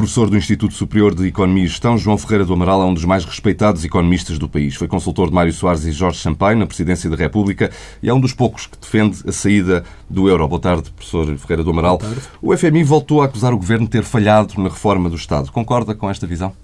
[0.00, 3.04] Professor do Instituto Superior de Economia e Gestão, João Ferreira do Amaral é um dos
[3.04, 4.74] mais respeitados economistas do país.
[4.74, 7.70] Foi consultor de Mário Soares e Jorge Sampaio na Presidência da República
[8.02, 10.48] e é um dos poucos que defende a saída do euro.
[10.48, 12.00] Boa tarde, professor Ferreira do Amaral.
[12.40, 15.52] O FMI voltou a acusar o governo de ter falhado na reforma do Estado.
[15.52, 16.54] Concorda com esta visão?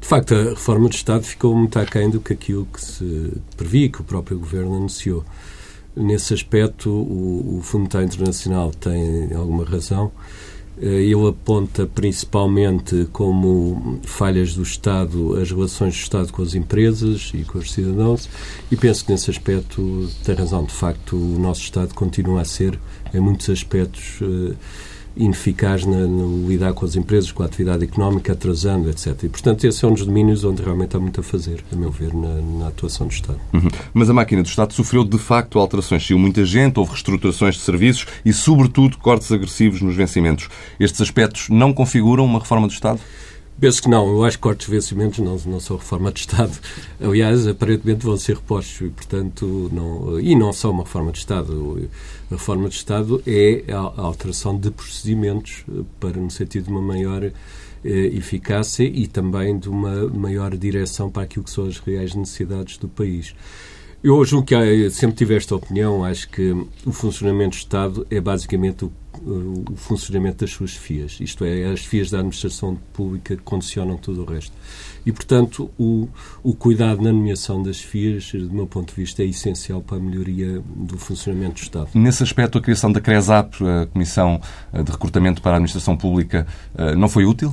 [0.00, 3.88] De facto, a reforma do Estado ficou muito aquém do que aquilo que se previa,
[3.88, 5.24] que o próprio governo anunciou.
[5.96, 10.12] Nesse aspecto, o, o Fundo Internacional tem alguma razão
[10.78, 17.44] ele aponta principalmente como falhas do Estado as relações do Estado com as empresas e
[17.44, 18.28] com os cidadãos
[18.70, 20.64] e penso que nesse aspecto tem razão.
[20.64, 22.78] De facto, o nosso Estado continua a ser,
[23.12, 24.54] em muitos aspectos, eh,
[25.16, 29.24] ineficaz na, no lidar com as empresas, com a atividade económica, atrasando, etc.
[29.24, 31.90] E, portanto, esse é um dos domínios onde realmente há muito a fazer, a meu
[31.90, 33.38] ver, na, na atuação do Estado.
[33.52, 33.68] Uhum.
[33.92, 36.06] Mas a máquina do Estado sofreu, de facto, alterações.
[36.06, 40.48] Saiu muita gente, houve reestruturações de serviços e, sobretudo, cortes agressivos nos vencimentos.
[40.80, 43.00] Estes aspectos não configuram uma reforma do Estado?
[43.62, 44.08] Penso que não.
[44.08, 46.50] Eu acho que cortes de vencimentos não, não são reforma de Estado.
[47.00, 51.88] Aliás, aparentemente vão ser repostos e, portanto, não, e não são uma reforma de Estado.
[52.28, 56.82] A reforma de Estado é a alteração de procedimentos eh, para, no sentido de uma
[56.82, 57.32] maior eh,
[57.84, 62.88] eficácia e também de uma maior direção para aquilo que são as reais necessidades do
[62.88, 63.32] país.
[64.02, 66.04] Eu julgo que sempre tive esta opinião.
[66.04, 66.50] Acho que
[66.84, 68.92] o funcionamento do Estado é basicamente o
[69.24, 71.18] o funcionamento das suas FIAs.
[71.20, 74.52] Isto é, as FIAs da administração pública condicionam tudo o resto.
[75.04, 76.08] E, portanto, o,
[76.42, 80.00] o cuidado na nomeação das FIAs, do meu ponto de vista, é essencial para a
[80.00, 81.88] melhoria do funcionamento do Estado.
[81.94, 84.40] Nesse aspecto, a criação da CRESAP, a Comissão
[84.72, 86.46] de Recrutamento para a Administração Pública,
[86.76, 87.52] eh, não foi útil?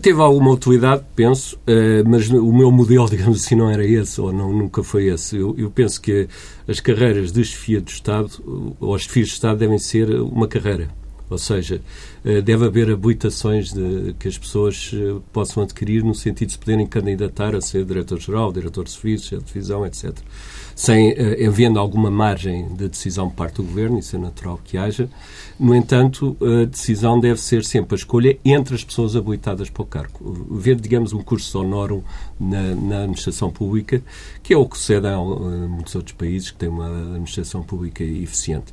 [0.00, 4.32] Teve alguma utilidade, penso, eh, mas o meu modelo, digamos assim, não era esse, ou
[4.32, 5.36] não, nunca foi esse.
[5.36, 6.26] Eu, eu penso que
[6.66, 8.30] as carreiras de chefia do Estado,
[8.80, 10.88] ou as chefias do Estado, devem ser uma carreira.
[11.28, 11.82] Ou seja,
[12.24, 16.58] eh, deve haver habilitações de, que as pessoas eh, possam adquirir no sentido de se
[16.58, 20.16] poderem candidatar a ser diretor-geral, diretor de serviços, de divisão, etc.
[20.74, 24.76] Sem uh, havendo alguma margem de decisão por parte do governo, isso é natural que
[24.76, 25.08] haja.
[25.58, 29.86] No entanto, a decisão deve ser sempre a escolha entre as pessoas habilitadas para o
[29.86, 30.46] cargo.
[30.50, 32.02] Ver, digamos, um curso honorum
[32.38, 34.02] na, na administração pública,
[34.42, 38.72] que é o que sucede a muitos outros países que têm uma administração pública eficiente.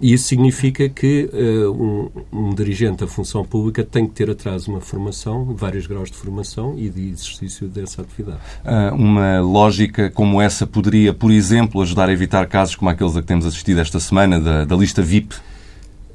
[0.00, 4.68] E isso significa que uh, um, um, dirigente da função pública tem que ter atrás
[4.68, 8.38] uma formação, vários graus de formação e de exercício dessa atividade.
[8.64, 13.20] Uh, uma lógica como essa poderia, por exemplo, ajudar a evitar casos como aqueles a
[13.20, 15.34] que temos assistido esta semana, da, da lista VIP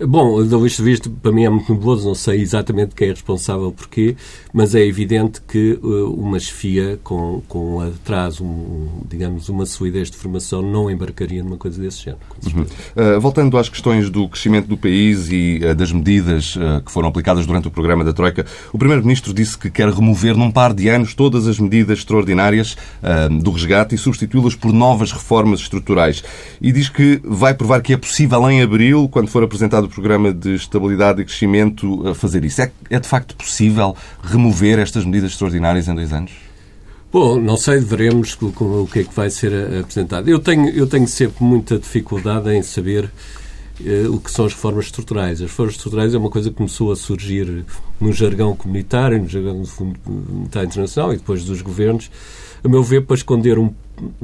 [0.08, 3.72] Bom, da vista visto, para mim é muito nebuloso, não sei exatamente quem é responsável
[3.72, 4.16] porquê,
[4.53, 10.18] mas é evidente que uh, uma chefia com, com atrás, um, digamos, uma solidez de
[10.18, 12.22] formação não embarcaria numa coisa desse género.
[12.53, 12.64] Uhum.
[12.64, 17.46] Uh, voltando às questões do crescimento do país e uh, das medidas que foram aplicadas
[17.46, 21.14] durante o programa da Troika, o Primeiro-Ministro disse que quer remover num par de anos
[21.14, 22.75] todas as medidas extraordinárias
[23.41, 26.24] do resgate e substituí-las por novas reformas estruturais.
[26.62, 30.33] E diz que vai provar que é possível em abril, quando for apresentado do Programa
[30.33, 32.61] de Estabilidade e Crescimento a fazer isso?
[32.61, 36.31] É, é de facto possível remover estas medidas extraordinárias em dois anos?
[37.11, 40.27] Bom, não sei, veremos o que é que vai ser apresentado.
[40.27, 43.07] Eu tenho, eu tenho sempre muita dificuldade em saber
[44.11, 45.41] o que são as reformas estruturais.
[45.41, 47.66] As reformas estruturais é uma coisa que começou a surgir
[48.00, 52.11] no jargão comunitário, no jargão do Fundo Monetário Internacional e depois dos governos,
[52.63, 53.73] a meu ver, para esconder um,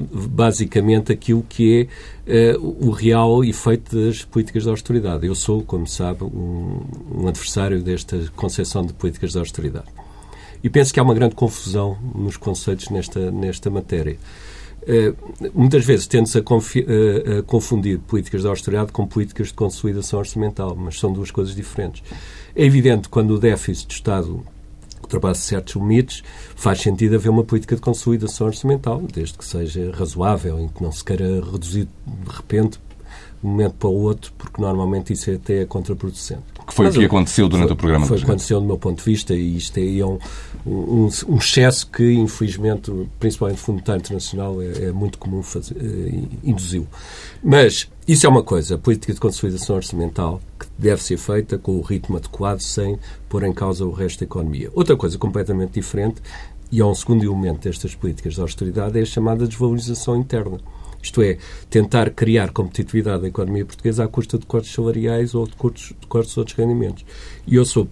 [0.08, 1.90] basicamente aquilo que
[2.26, 5.26] é uh, o real efeito das políticas de austeridade.
[5.26, 6.82] Eu sou, como sabe, um,
[7.14, 9.88] um adversário desta concepção de políticas de austeridade.
[10.64, 14.18] E penso que há uma grande confusão nos conceitos nesta, nesta matéria.
[14.84, 20.20] Uh, muitas vezes tende-se a, uh, a, confundir políticas de austeridade com políticas de consolidação
[20.20, 22.04] orçamental, mas são duas coisas diferentes.
[22.56, 24.44] É evidente quando o déficit do Estado
[25.02, 26.24] ultrapasse certos limites,
[26.56, 30.92] faz sentido haver uma política de consolidação orçamental, desde que seja razoável, em que não
[30.92, 32.80] se queira reduzir de repente
[33.42, 36.44] de um momento para o outro, porque normalmente isso é até é contraproducente.
[36.68, 38.68] Que foi Mas, o que aconteceu durante foi, o programa Foi o que aconteceu do
[38.68, 40.20] meu ponto de vista e isto é um,
[40.66, 45.76] um, um excesso que, infelizmente, principalmente o Fundo Monetário Internacional, é, é muito comum fazer,
[45.78, 46.88] é, induziu.
[47.44, 51.78] Mas isso é uma coisa, a política de consolidação orçamental que deve ser feita com
[51.78, 52.98] o ritmo adequado, sem
[53.28, 54.70] pôr em causa o resto da economia.
[54.74, 56.22] Outra coisa completamente diferente,
[56.72, 60.60] e é um segundo elemento destas políticas de austeridade, é a chamada desvalorização interna.
[61.02, 61.38] Isto é,
[61.70, 66.08] tentar criar competitividade da economia portuguesa à custa de cortes salariais ou de cortes, de
[66.08, 67.06] cortes de outros rendimentos.
[67.48, 67.88] E eu sou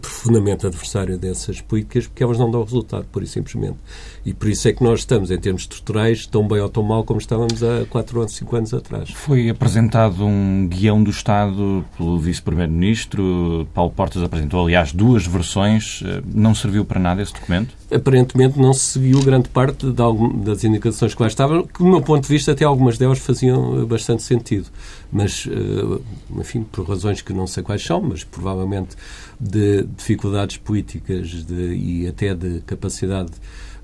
[0.00, 3.78] profundamente adversário dessas políticas porque elas não dão resultado, pura e simplesmente.
[4.24, 7.04] E por isso é que nós estamos, em termos estruturais, tão bem ou tão mal
[7.04, 9.10] como estávamos há 4 ou 5 anos atrás.
[9.10, 13.68] Foi apresentado um guião do Estado pelo Vice-Primeiro-Ministro.
[13.72, 16.02] Paulo Portas apresentou, aliás, duas versões.
[16.34, 17.74] Não serviu para nada esse documento?
[17.90, 22.22] Aparentemente não se seguiu grande parte das indicações que lá estavam, que, do meu ponto
[22.22, 24.66] de vista, até algumas delas faziam bastante sentido.
[25.12, 26.00] Mas, eh,
[26.40, 28.96] enfim, por razões que não sei quais são, mas provavelmente
[29.38, 33.32] de dificuldades políticas de, e até de capacidade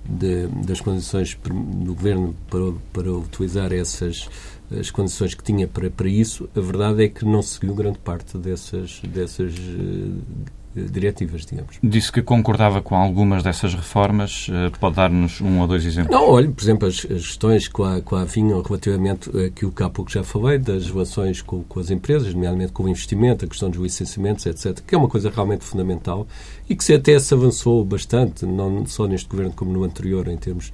[0.05, 4.29] de, das condições do governo para, para utilizar essas
[4.79, 8.39] as condições que tinha para, para isso, a verdade é que não seguiu grande parte
[8.39, 10.23] dessas, dessas uh,
[10.75, 11.77] diretivas, digamos.
[11.83, 14.49] Disse que concordava com algumas dessas reformas.
[14.49, 16.15] Uh, pode dar-nos um ou dois exemplos?
[16.15, 19.83] Não, olha, por exemplo, as, as questões que lá, que lá vinham relativamente àquilo que
[19.83, 23.49] há pouco já falei, das relações com, com, as empresas, nomeadamente com o investimento, a
[23.49, 26.27] questão dos licenciamentos, etc., que é uma coisa realmente fundamental
[26.69, 30.37] e que se até se avançou bastante, não só neste governo como no anterior, em
[30.37, 30.73] termos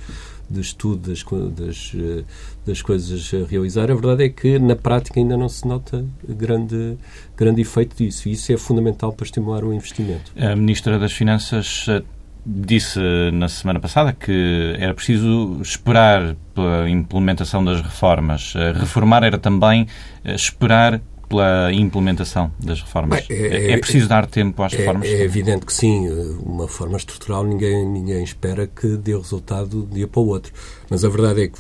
[0.51, 2.25] de estudo das, das, eh,
[2.67, 6.97] das coisas a realizar, a verdade é que na prática ainda não se nota grande,
[7.37, 8.29] grande efeito disso.
[8.29, 10.33] E isso é fundamental para estimular o investimento.
[10.37, 12.03] A Ministra das Finanças eh,
[12.45, 12.99] disse
[13.33, 18.55] na semana passada que era preciso esperar pela implementação das reformas.
[18.57, 19.87] Eh, reformar era também
[20.25, 23.27] esperar pela implementação das reformas?
[23.27, 25.09] Bem, é, é, é, preciso dar tempo às é, reformas?
[25.09, 26.09] É, evidente que sim.
[26.45, 30.53] Uma reforma estrutural ninguém, ninguém espera que dê resultado de um dia para o outro.
[30.89, 31.59] Mas a verdade é que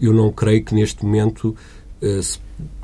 [0.00, 1.56] eu não creio que neste momento
[2.02, 2.38] uh, se,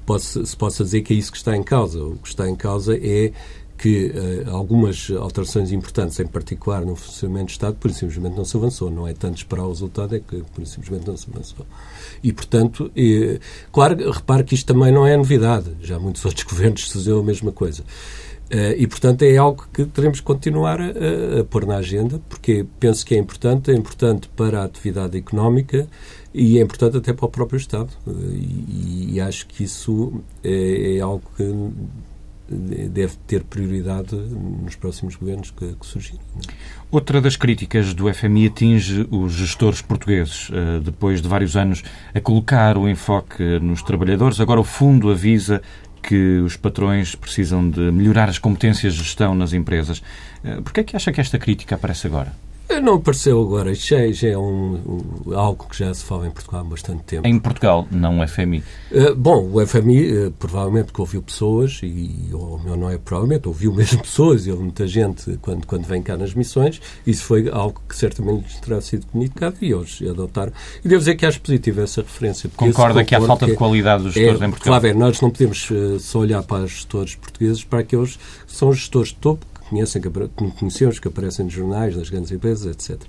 [0.05, 2.03] possa, se possa dizer que é isso que está em causa.
[2.03, 3.33] O que está em causa é
[3.77, 8.57] que uh, algumas alterações importantes, em particular no funcionamento do Estado, por simplesmente não se
[8.57, 8.91] avançou.
[8.91, 11.67] Não é tanto esperar o resultado, é que por simplesmente não se avançou.
[12.23, 13.39] E, portanto, eh,
[13.71, 15.77] claro, repare que isto também não é novidade.
[15.83, 17.83] Já muitos outros governos fizeram a mesma coisa.
[18.47, 22.65] Uh, e, portanto, é algo que teremos que continuar a, a, pôr na agenda, porque
[22.79, 25.89] penso que é importante, é importante para a atividade económica
[26.33, 27.91] e é importante até para o próprio Estado.
[28.07, 31.43] Uh, e, e, acho que isso é, é algo que
[32.49, 36.21] deve ter prioridade nos próximos governos que, que surgirem.
[36.91, 40.49] Outra das críticas do FMI atinge os gestores portugueses.
[40.53, 41.83] Eh, depois de vários anos
[42.15, 45.61] a colocar o enfoque nos trabalhadores, agora o fundo avisa
[46.03, 50.03] que os patrões precisam de melhorar as competências de gestão nas empresas.
[50.45, 52.33] Eh, Por que é que acha que esta crítica aparece agora?
[52.81, 53.73] Não apareceu agora.
[53.73, 57.03] Isto já, já é um, um, algo que já se fala em Portugal há bastante
[57.05, 57.27] tempo.
[57.27, 58.63] Em Portugal, não o FMI?
[58.91, 63.73] Uh, bom, o FMI, uh, provavelmente que ouviu pessoas, e ou não é provavelmente, ouviu
[63.73, 66.81] mesmo pessoas, e houve muita gente quando, quando vem cá nas missões.
[67.07, 70.53] Isso foi algo que certamente terá sido comunicado e hoje adotaram.
[70.85, 72.51] E devo dizer que acho positivo essa referência.
[72.55, 74.81] Concorda que há falta de qualidade dos gestores é, em Portugal?
[74.81, 78.53] Claro, é, nós não podemos uh, só olhar para os gestores portugueses, para aqueles que
[78.53, 80.11] são gestores de topo conhecem, que
[80.59, 83.01] conhecemos, que aparecem nos jornais, nas grandes empresas, etc.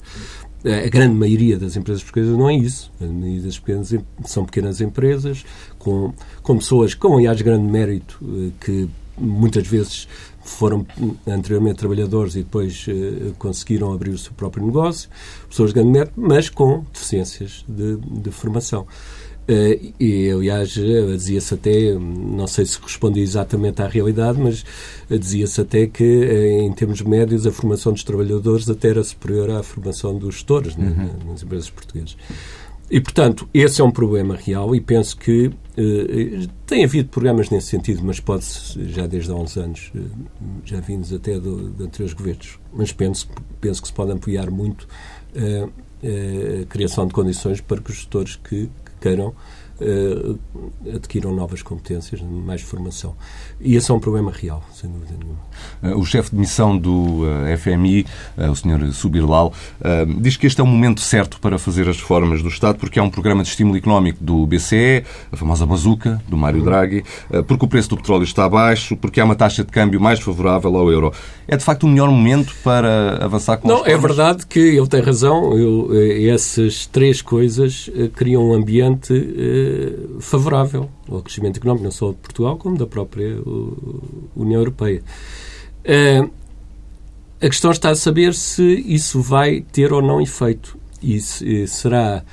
[0.66, 2.92] A grande maioria das empresas portuguesas não é isso.
[3.00, 3.94] A maioria das pequenas,
[4.26, 5.46] são pequenas empresas
[5.78, 10.08] com, com pessoas com, aliás, grande mérito, eh, que muitas vezes
[10.48, 10.86] foram
[11.28, 15.10] anteriormente trabalhadores e depois uh, conseguiram abrir o seu próprio negócio,
[15.50, 18.88] pessoas de grande mérito, mas com deficiências de, de formação.
[19.48, 24.66] Uh, e, aliás, dizia-se até, não sei se responde exatamente à realidade, mas
[25.10, 29.64] dizia-se até que, eh, em termos médios, a formação dos trabalhadores até era superior à
[29.64, 31.32] formação dos gestores né, uhum.
[31.32, 32.18] nas empresas portuguesas.
[32.92, 37.68] E, portanto, esse é um problema real e penso que uh, tem havido programas nesse
[37.68, 40.10] sentido, mas pode-se, já desde há uns anos, uh,
[40.66, 43.30] já vindos até do, de anteriores governos, mas penso,
[43.62, 44.88] penso que se pode ampliar muito
[46.04, 48.70] a criação de condições para que os gestores que
[49.08, 49.34] mexicano
[49.82, 50.40] uh,
[50.94, 53.16] adquiram novas competências, mais formação.
[53.60, 55.40] E esse é um problema real, sem dúvida nenhuma.
[55.82, 58.06] Uh, o chefe de missão do eh, FMI,
[58.38, 58.94] o Sr.
[58.94, 59.54] Subirlal,
[60.20, 63.04] diz que este é o momento certo para fazer as reformas do Estado, porque há
[63.04, 67.04] um programa de estímulo económico do BCE, a famosa bazuca, do Mário Draghi,
[67.48, 70.76] porque o preço do petróleo está baixo, porque há uma taxa de câmbio mais favorável
[70.76, 71.12] ao euro.
[71.48, 75.02] É de facto o melhor momento para avançar com Não, é verdade que ele tem
[75.02, 75.58] razão.
[75.58, 75.90] Eu,
[76.34, 79.14] essas três coisas criam um ambiente
[80.20, 83.38] favorável ao crescimento económico, não só de Portugal, como da própria
[84.36, 85.02] União Europeia.
[87.42, 90.78] a questão está a saber se isso vai ter ou não efeito.
[91.02, 91.20] E
[91.68, 92.24] será,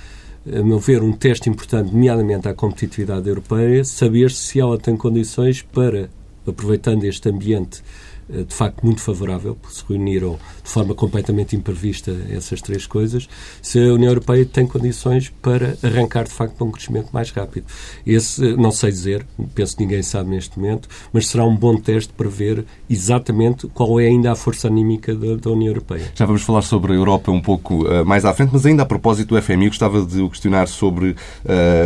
[0.46, 5.62] a meu ver, um teste importante, nomeadamente à competitividade europeia, saber se ela tem condições
[5.62, 6.08] para,
[6.46, 12.16] aproveitando este ambiente eh, de facto muito favorável, porque se reuniram de forma completamente imprevista
[12.30, 13.28] essas três coisas,
[13.60, 17.66] se a União Europeia tem condições para arrancar de facto para um crescimento mais rápido.
[18.06, 21.76] Esse, eh, não sei dizer, penso que ninguém sabe neste momento, mas será um bom
[21.76, 26.12] teste para ver exatamente qual é ainda a força anímica da, da União Europeia.
[26.14, 28.86] Já vamos falar sobre a Europa um pouco uh, mais à frente, mas ainda a
[28.86, 31.16] propósito do FMI, gostava de o questionar sobre uh,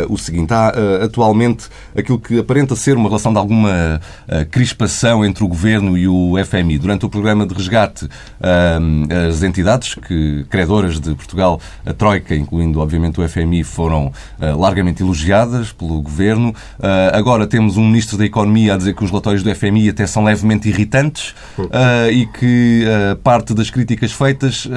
[0.09, 0.53] o seguinte.
[0.53, 4.01] Há uh, atualmente aquilo que aparenta ser uma relação de alguma
[4.51, 6.77] crispação entre o Governo e o FMI.
[6.77, 8.07] Durante o programa de resgate,
[9.29, 14.11] as entidades que, credoras de Portugal, a Troika, incluindo obviamente o FMI, foram
[14.57, 16.53] largamente elogiadas pelo Governo.
[17.13, 20.23] Agora temos um Ministro da Economia a dizer que os relatórios do FMI até são
[20.23, 21.33] levemente irritantes
[22.11, 22.85] e que
[23.23, 24.67] parte das críticas feitas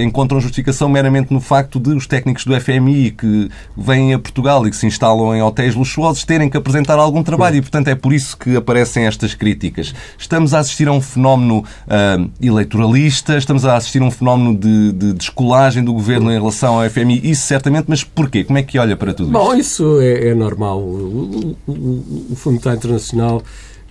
[0.00, 4.70] encontram justificação meramente no facto de os técnicos do FMI que vêm a Portugal e
[4.70, 8.12] que se instalam em hotéis luxuosos terem que apresentar algum trabalho e, portanto, é por
[8.12, 9.94] isso que aparecem estas críticas.
[10.16, 14.92] Estamos a assistir a um fenómeno uh, eleitoralista, estamos a assistir a um fenómeno de,
[14.92, 18.44] de descolagem do governo em relação ao FMI, isso certamente, mas porquê?
[18.44, 19.32] Como é que olha para tudo isso?
[19.32, 20.80] Bom, isso é, é normal.
[20.80, 21.72] O, o,
[22.30, 23.42] o, Fundo Monetário Internacional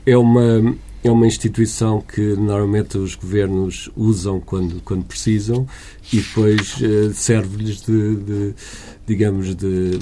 [0.05, 5.65] é uma é uma instituição que normalmente os governos usam quando, quando precisam
[6.13, 8.55] e depois uh, serve-lhes de, de,
[9.11, 9.99] digamos, de,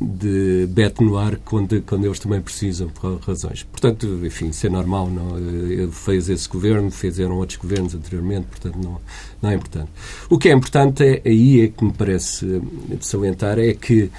[0.00, 3.64] de bete no ar quando, quando eles também precisam, por razões.
[3.64, 5.10] Portanto, enfim, isso é normal.
[5.10, 5.36] Não?
[5.36, 9.00] Eh, fez esse governo, fizeram outros governos anteriormente, portanto, não,
[9.42, 9.90] não é importante.
[10.30, 14.10] O que é importante é, aí é que me parece de salientar é que uh,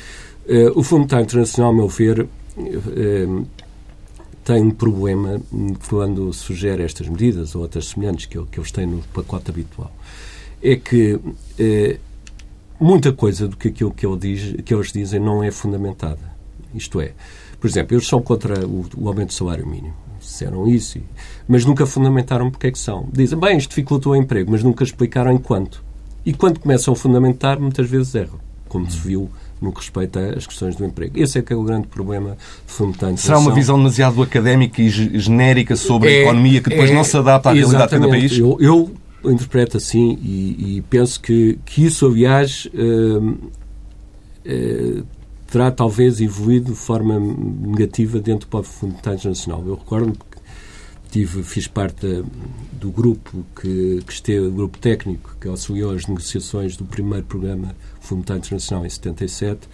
[0.76, 2.28] o Fundo Monetário Internacional, ao meu ver,
[4.44, 5.42] tem um problema
[5.88, 9.96] quando sugere estas medidas ou outras semelhantes que, que eles têm no pacote habitual.
[10.62, 11.18] É que
[11.58, 11.98] eh,
[12.80, 16.34] muita coisa do que aquilo que, ele diz, que eles dizem não é fundamentada.
[16.74, 17.12] Isto é,
[17.60, 19.94] por exemplo, eles são contra o, o aumento do salário mínimo.
[20.20, 21.00] Disseram isso,
[21.48, 23.08] mas nunca fundamentaram porque é que são.
[23.12, 25.84] Dizem, bem, isto dificultou o emprego, mas nunca explicaram em quanto.
[26.26, 28.40] E quando começam a fundamentar, muitas vezes erram,
[28.70, 29.30] como se viu
[29.62, 31.18] no que respeita às questões do emprego.
[31.18, 32.38] Esse é que é o grande problema
[32.68, 33.18] fundamental.
[33.18, 37.04] Será uma visão demasiado académica e genérica sobre é, a economia que depois é, não
[37.04, 38.38] se adapta à realidade de cada país?
[38.38, 38.92] Eu, eu
[39.32, 43.30] interpreto assim e, e, penso que, que isso, aliás, uh,
[44.46, 45.06] uh,
[45.48, 49.64] terá talvez evoluído de forma negativa dentro do próprio Fundo Monetário Internacional.
[49.66, 50.34] Eu recordo que
[51.12, 52.24] tive, fiz parte
[52.74, 58.18] do grupo que, que esteve, grupo técnico que auxiliou as negociações do primeiro programa Fundo
[58.20, 59.70] Monetário Internacional em 77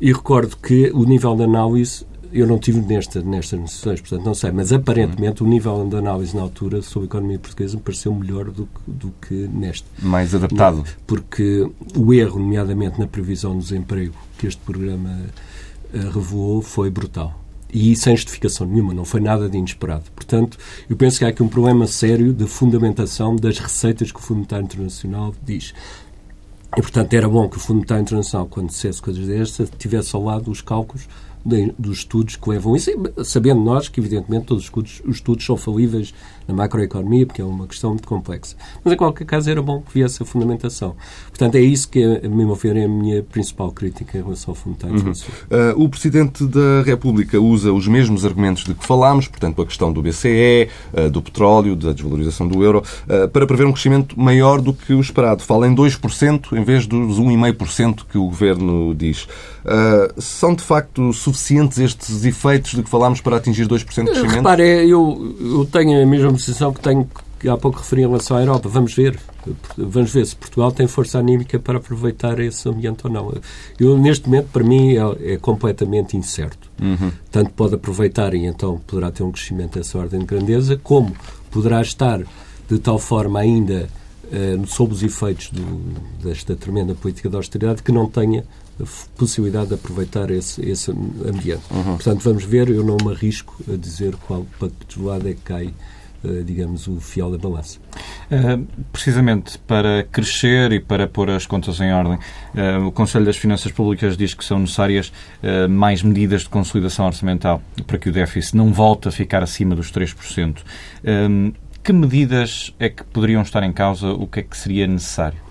[0.00, 4.34] e recordo que o nível de análise eu não tive nesta, nestas negociações, portanto não
[4.34, 8.12] sei, mas aparentemente o nível de análise na altura sobre a economia portuguesa me pareceu
[8.12, 9.86] melhor do que, do que neste.
[10.02, 10.84] Mais adaptado.
[11.06, 15.20] Porque o erro, nomeadamente na previsão do desemprego que este programa
[15.94, 17.40] uh, revelou, foi brutal.
[17.72, 20.04] E sem justificação nenhuma, não foi nada de inesperado.
[20.14, 20.58] Portanto,
[20.90, 24.38] eu penso que há aqui um problema sério de fundamentação das receitas que o Fundo
[24.38, 25.72] Monetário Internacional diz.
[26.76, 30.24] E, portanto, era bom que o Fundo Monetário Internacional, quando dissesse coisas destas, tivesse ao
[30.24, 31.08] lado os cálculos
[31.44, 32.90] dos estudos que levam isso,
[33.22, 36.14] sabendo nós que, evidentemente, todos os estudos, os estudos são falíveis
[36.46, 38.56] na macroeconomia, porque é uma questão muito complexa.
[38.82, 40.94] Mas, em qualquer caso, era bom que viesse a fundamentação.
[41.28, 44.54] Portanto, é isso que, a meu ver, é a minha principal crítica em relação ao
[44.54, 45.10] Fundo uhum.
[45.10, 49.92] uh, O Presidente da República usa os mesmos argumentos de que falámos, portanto, a questão
[49.92, 54.60] do BCE, uh, do petróleo, da desvalorização do euro, uh, para prever um crescimento maior
[54.60, 55.42] do que o esperado.
[55.42, 59.26] Fala em 2% em vez dos 1,5% que o Governo diz.
[60.18, 64.26] são, de facto, suficientes estes efeitos de que falámos para atingir 2% de crescimento?
[64.26, 67.08] Repare, eu, eu tenho a mesma posição que tenho
[67.44, 68.70] que há pouco referi em relação à Europa.
[68.70, 69.18] Vamos ver.
[69.76, 73.34] Vamos ver se Portugal tem força anímica para aproveitar esse ambiente ou não.
[73.78, 76.70] Eu, neste momento, para mim, é, é completamente incerto.
[76.80, 77.12] Uhum.
[77.30, 81.14] Tanto pode aproveitar e então poderá ter um crescimento dessa ordem de grandeza, como
[81.50, 82.22] poderá estar
[82.66, 83.90] de tal forma ainda
[84.24, 85.62] uh, sob os efeitos do,
[86.22, 88.42] desta tremenda política de austeridade que não tenha
[89.16, 91.62] possibilidade de aproveitar esse, esse ambiente.
[91.70, 91.94] Uhum.
[91.94, 95.42] Portanto, vamos ver, eu não me arrisco a dizer qual para que lado é que
[95.42, 95.74] cai
[96.44, 97.78] digamos, o fiel da balança.
[98.30, 103.36] Uh, precisamente para crescer e para pôr as contas em ordem, uh, o Conselho das
[103.36, 105.12] Finanças Públicas diz que são necessárias
[105.68, 109.92] mais medidas de consolidação orçamental para que o déficit não volte a ficar acima dos
[109.92, 110.62] 3%.
[111.82, 114.08] que medidas é que poderiam estar em causa?
[114.08, 115.43] O que é que seria necessário?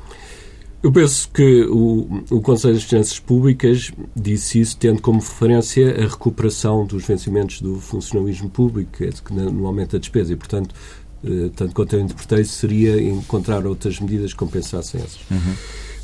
[0.83, 6.09] Eu penso que o, o Conselho das Finanças Públicas disse isso tendo como referência a
[6.09, 10.75] recuperação dos vencimentos do funcionalismo público, que é no aumento da despesa, e, portanto,
[11.23, 15.21] eh, tanto quanto eu interpretei, seria encontrar outras medidas que compensassem essas.
[15.31, 15.55] Uhum.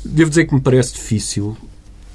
[0.02, 1.54] Devo dizer que me parece difícil,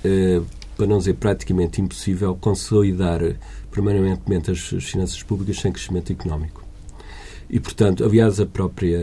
[0.04, 0.42] eh,
[0.76, 3.22] para não dizer praticamente impossível, consolidar
[3.70, 6.65] permanentemente as finanças públicas sem crescimento económico.
[7.50, 9.00] E, portanto, aliás, a própria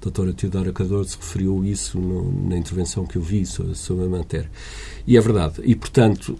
[0.00, 4.50] doutora Teodora Cardoso referiu isso no, na intervenção que eu vi sobre, sobre, a matéria.
[5.06, 5.54] E é verdade.
[5.64, 6.38] E, portanto,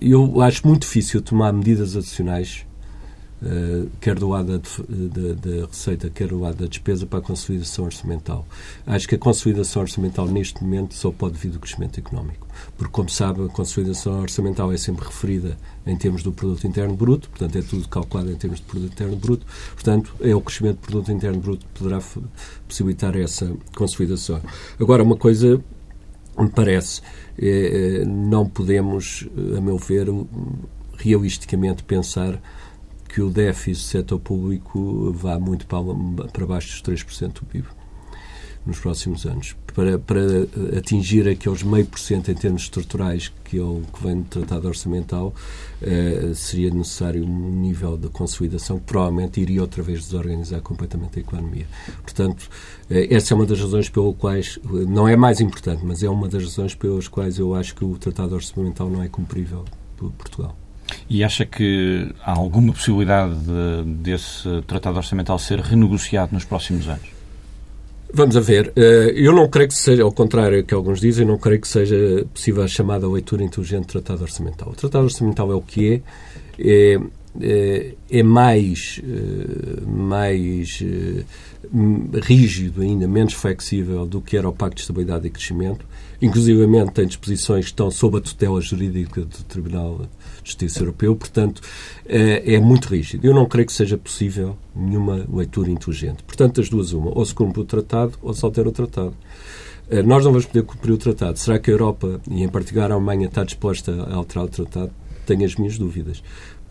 [0.00, 2.64] eu acho muito difícil tomar medidas adicionais
[3.42, 8.46] Uh, quer do lado da, receita, quer do lado da despesa, para a consolidação orçamental.
[8.86, 12.46] Acho que a consolidação orçamental, neste momento, só pode vir do crescimento económico.
[12.76, 17.28] Porque, como sabe, a consolidação orçamental é sempre referida em termos do produto interno bruto,
[17.30, 19.44] portanto, é tudo calculado em termos de produto interno bruto,
[19.74, 22.00] portanto, é o crescimento do produto interno bruto que poderá
[22.68, 24.40] possibilitar essa consolidação.
[24.78, 25.60] Agora, uma coisa
[26.38, 27.02] me parece,
[27.38, 30.06] é, não podemos, a meu ver,
[30.96, 32.40] realisticamente pensar
[33.12, 35.82] que o déficit do setor público vá muito para,
[36.32, 37.66] para baixo dos 3% do PIB
[38.64, 39.54] nos próximos anos.
[39.74, 40.20] Para, para
[40.78, 44.68] atingir aqueles meio por cento em termos estruturais que, é o, que vem do Tratado
[44.68, 45.34] Orçamental,
[45.82, 51.22] eh, seria necessário um nível de consolidação que provavelmente iria outra vez desorganizar completamente a
[51.22, 51.66] economia.
[52.02, 52.48] Portanto,
[52.88, 56.28] eh, essa é uma das razões pelas quais, não é mais importante, mas é uma
[56.28, 59.64] das razões pelas quais eu acho que o Tratado Orçamental não é cumprível
[59.96, 60.61] por Portugal.
[61.08, 67.22] E acha que há alguma possibilidade de, desse tratado orçamental ser renegociado nos próximos anos?
[68.14, 68.72] Vamos a ver.
[68.76, 72.26] Eh, eu não creio que seja, ao contrário que alguns dizem, não creio que seja
[72.32, 74.68] possível a chamada leitura inteligente do Tratado Orçamental.
[74.68, 76.00] O Tratado Orçamental é o que é.
[76.58, 77.00] É,
[77.40, 81.24] é, é mais, eh, mais eh,
[82.20, 85.86] rígido, ainda menos flexível do que era o Pacto de Estabilidade e Crescimento.
[86.20, 90.08] Inclusivamente tem disposições que estão sob a tutela jurídica do Tribunal de
[90.44, 91.62] Justiça Europeu, portanto,
[92.06, 93.24] é, muito rígido.
[93.24, 96.22] Eu não creio que seja possível nenhuma leitura inteligente.
[96.22, 99.14] Portanto, das duas, uma, ou se cumpre o tratado ou se altera o tratado.
[99.90, 101.38] Eh, nós não vamos poder cumprir o tratado.
[101.38, 104.90] Será que a Europa, e em particular a Alemanha, está disposta a alterar o tratado?
[105.26, 106.22] Tenho as minhas dúvidas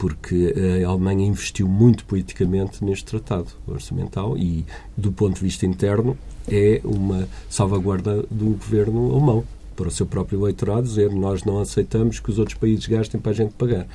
[0.01, 0.51] porque
[0.83, 4.65] a Alemanha investiu muito politicamente neste tratado orçamental e,
[4.97, 6.17] do ponto de vista interno,
[6.51, 9.43] é uma salvaguarda do governo alemão
[9.75, 13.31] para o seu próprio eleitorado, dizer nós não aceitamos que os outros países gastem para
[13.31, 13.85] a gente pagar.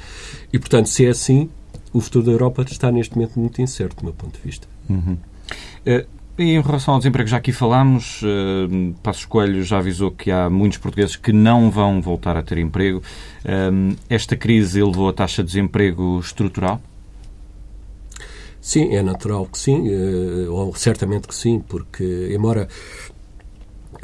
[0.53, 1.51] E, portanto, se é assim,
[1.93, 4.69] o futuro da Europa está neste momento muito incerto, do meu ponto de vista.
[4.89, 5.15] Uhum.
[5.15, 6.07] Uh,
[6.39, 10.51] e em relação ao desemprego, já aqui falámos, uh, Passos Coelho já avisou que há
[10.51, 13.03] muitos portugueses que não vão voltar a ter emprego.
[13.45, 16.81] Uh, esta crise elevou a taxa de desemprego estrutural?
[18.61, 22.69] Sim, é natural que sim, uh, ou certamente que sim, porque, embora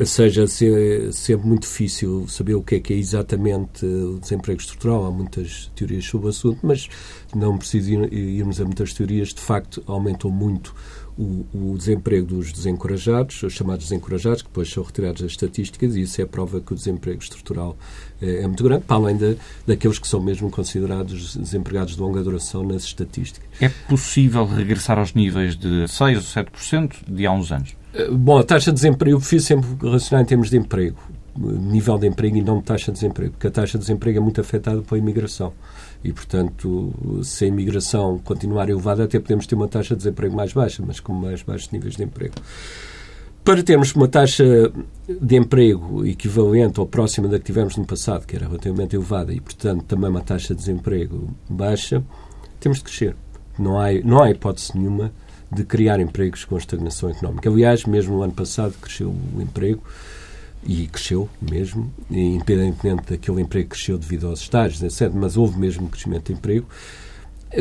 [0.04, 5.10] seja sempre muito difícil saber o que é que é exatamente o desemprego estrutural, há
[5.10, 6.88] muitas teorias sobre o assunto, mas
[7.34, 10.74] não preciso irmos a muitas teorias, de facto aumentou muito
[11.16, 16.02] o, o, desemprego dos desencorajados, os chamados desencorajados, que depois são retirados das estatísticas, e
[16.02, 17.76] isso é a prova que o desemprego estrutural
[18.20, 22.22] é, é muito grande, para além de, daqueles que são mesmo considerados desempregados de longa
[22.22, 23.48] duração nas estatísticas.
[23.60, 27.81] É possível regressar aos níveis de 6 ou 7% de há uns anos?
[27.94, 30.98] Eh, bom, a taxa de desemprego, eu preciso sempre relacionar em termos de emprego,
[31.36, 34.20] nível de emprego e não de taxa de desemprego, porque a taxa de desemprego é
[34.20, 35.52] muito afetada pela imigração
[36.02, 40.52] e, portanto, se a imigração continuar elevada, até podemos ter uma taxa de desemprego mais
[40.52, 42.34] baixa, mas com mais baixos níveis de emprego.
[43.44, 44.44] Para termos uma taxa
[45.08, 49.40] de emprego equivalente ou próxima da que tivemos no passado, que era relativamente elevada, e,
[49.40, 52.02] portanto, também uma taxa de desemprego baixa,
[52.60, 53.16] temos de crescer.
[53.58, 55.12] Não há, não há hipótese nenhuma
[55.54, 57.48] de criar empregos com estagnação económica.
[57.48, 59.82] Aliás, mesmo no ano passado cresceu o emprego,
[60.64, 65.12] e cresceu mesmo, independentemente daquele emprego que cresceu devido aos estágios, etc.
[65.12, 66.66] Mas houve mesmo crescimento de emprego.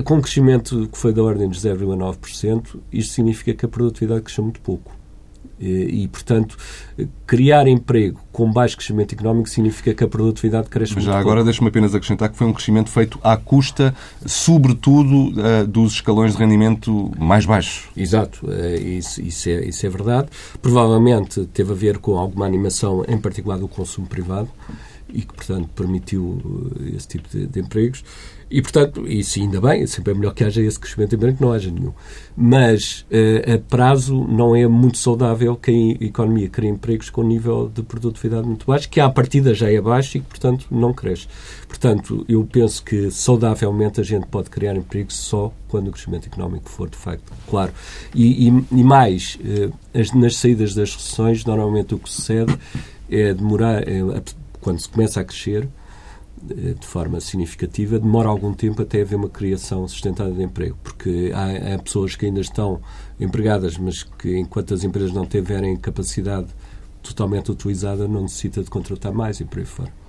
[0.06, 4.44] Com um crescimento que foi da ordem de 0,9%, isto significa que a produtividade cresceu
[4.44, 5.01] muito pouco.
[5.62, 6.58] E, portanto,
[7.28, 11.68] criar emprego com baixo crescimento económico significa que a produtividade cresce Mas já agora deixe-me
[11.68, 13.94] apenas acrescentar que foi um crescimento feito à custa,
[14.26, 17.90] sobretudo, uh, dos escalões de rendimento mais baixos.
[17.96, 20.30] Exato, uh, isso, isso, é, isso é verdade.
[20.62, 24.50] Provavelmente teve a ver com alguma animação, em particular do consumo privado,
[25.14, 26.42] e que, portanto, permitiu
[26.80, 28.04] eh, esse tipo de, de empregos.
[28.52, 31.54] E, portanto, isso ainda bem, sempre é melhor que haja esse crescimento, embora que não
[31.54, 31.94] haja nenhum.
[32.36, 37.72] Mas, uh, a prazo, não é muito saudável que a economia crie empregos com nível
[37.74, 41.28] de produtividade muito baixo, que à partida já é baixo e portanto, não cresce.
[41.66, 46.70] Portanto, eu penso que saudavelmente a gente pode criar empregos só quando o crescimento económico
[46.70, 47.72] for, de facto, claro.
[48.14, 52.54] E, e, e mais, uh, as, nas saídas das recessões, normalmente o que sucede
[53.10, 54.02] é demorar, é,
[54.60, 55.68] quando se começa a crescer, eh,
[56.44, 61.76] de forma significativa, demora algum tempo até haver uma criação sustentada de emprego, porque há,
[61.76, 62.82] há, pessoas que ainda estão
[63.20, 66.48] empregadas, mas que enquanto as empresas não tiverem capacidade
[67.04, 70.01] totalmente utilizada, não necessita de contratar mais e por aí fora.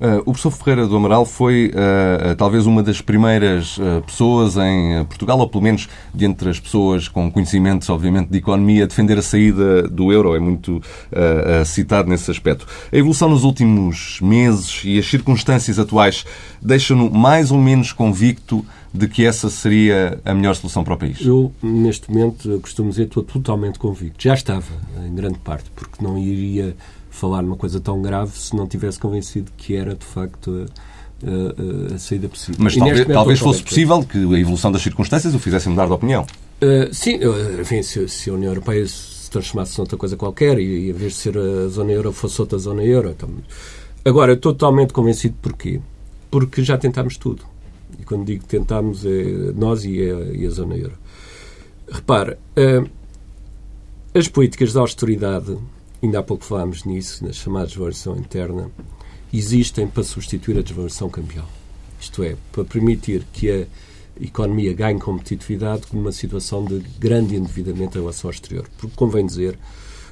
[0.00, 5.38] Uh, o professor Ferreira do Amaral foi uh, talvez uma das primeiras pessoas em Portugal,
[5.38, 9.22] ou pelo menos de entre as pessoas com conhecimentos, obviamente, de economia, a defender a
[9.22, 10.34] saída do euro.
[10.34, 10.80] É muito
[11.64, 12.66] citado nesse aspecto.
[12.92, 16.24] A evolução nos últimos meses e as circunstâncias atuais
[16.62, 21.18] deixam-no mais ou menos convicto de que essa seria a melhor solução para o país?
[21.20, 24.22] Eu, neste momento, costumo dizer, estou totalmente convicto.
[24.22, 24.72] Já estava,
[25.06, 26.74] em grande parte, porque não iria
[27.10, 30.66] falar numa coisa tão grave se não tivesse convencido que era, de facto,
[31.22, 32.56] a, a, a saída possível.
[32.58, 36.24] Mas talvez, talvez fosse possível que a evolução das circunstâncias o fizesse mudar de opinião.
[36.62, 37.18] Uh, sim,
[37.60, 41.12] enfim, se, se, a União Europeia se transformasse noutra coisa qualquer e, e em vez
[41.14, 43.10] de ser a zona euro fosse outra zona euro.
[43.10, 43.28] Então...
[44.04, 45.80] Agora, estou totalmente convencido porquê?
[46.30, 47.42] Porque já tentámos tudo.
[47.98, 50.94] E quando digo tentámos, é nós e a, e a zona euro.
[51.90, 52.88] Repara, uh,
[54.14, 55.56] as políticas de austeridade
[56.02, 58.70] ainda há pouco falámos nisso, na chamada desvalorização interna,
[59.32, 61.48] existem para substituir a desvalorização cambial.
[62.00, 63.66] Isto é, para permitir que a
[64.20, 68.68] economia ganhe competitividade numa situação de grande endividamento em relação ao exterior.
[68.78, 69.58] Porque, convém dizer,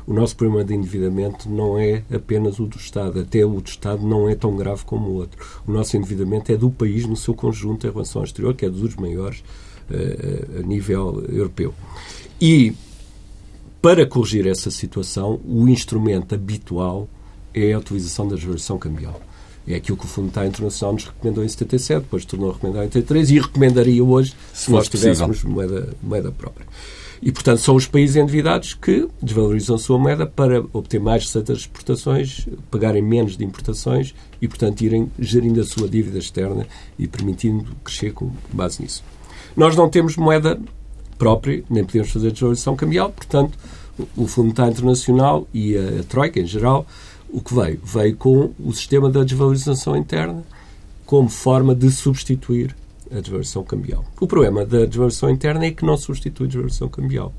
[0.07, 3.21] o nosso problema de endividamento não é apenas o do Estado.
[3.21, 5.39] Até o do Estado não é tão grave como o outro.
[5.67, 8.71] O nosso endividamento é do país no seu conjunto em relação ao exterior, que é
[8.71, 9.41] dos maiores
[9.91, 11.75] uh, a nível europeu.
[12.41, 12.75] E
[13.81, 17.09] para corrigir essa situação, o instrumento habitual
[17.55, 19.21] é a utilização da desvalorização cambial.
[19.67, 22.83] É aquilo que o Fundo Monetário Internacional nos recomendou em 77, depois tornou a recomendar
[22.83, 26.67] em 83 e recomendaria hoje se, se nós tivéssemos moeda, moeda própria.
[27.21, 31.59] E, portanto, são os países endividados que desvalorizam a sua moeda para obter mais receitas
[31.59, 36.67] de exportações, pagarem menos de importações e, portanto, irem gerindo a sua dívida externa
[36.99, 39.03] e permitindo crescer com base nisso.
[39.57, 40.59] Nós não temos moeda
[41.19, 43.59] própria, nem podemos fazer desvalorização cambial, portanto,
[44.17, 46.87] o Fundo Monetário Internacional e a, Troika, em geral,
[47.31, 47.81] o que veio?
[47.85, 50.43] Veio com o sistema da desvalorização interna
[51.05, 52.75] como forma de substituir
[53.11, 54.05] a desvalorização cambial.
[54.21, 57.33] O problema da desvalorização interna é que não substitui a desvalorização cambial.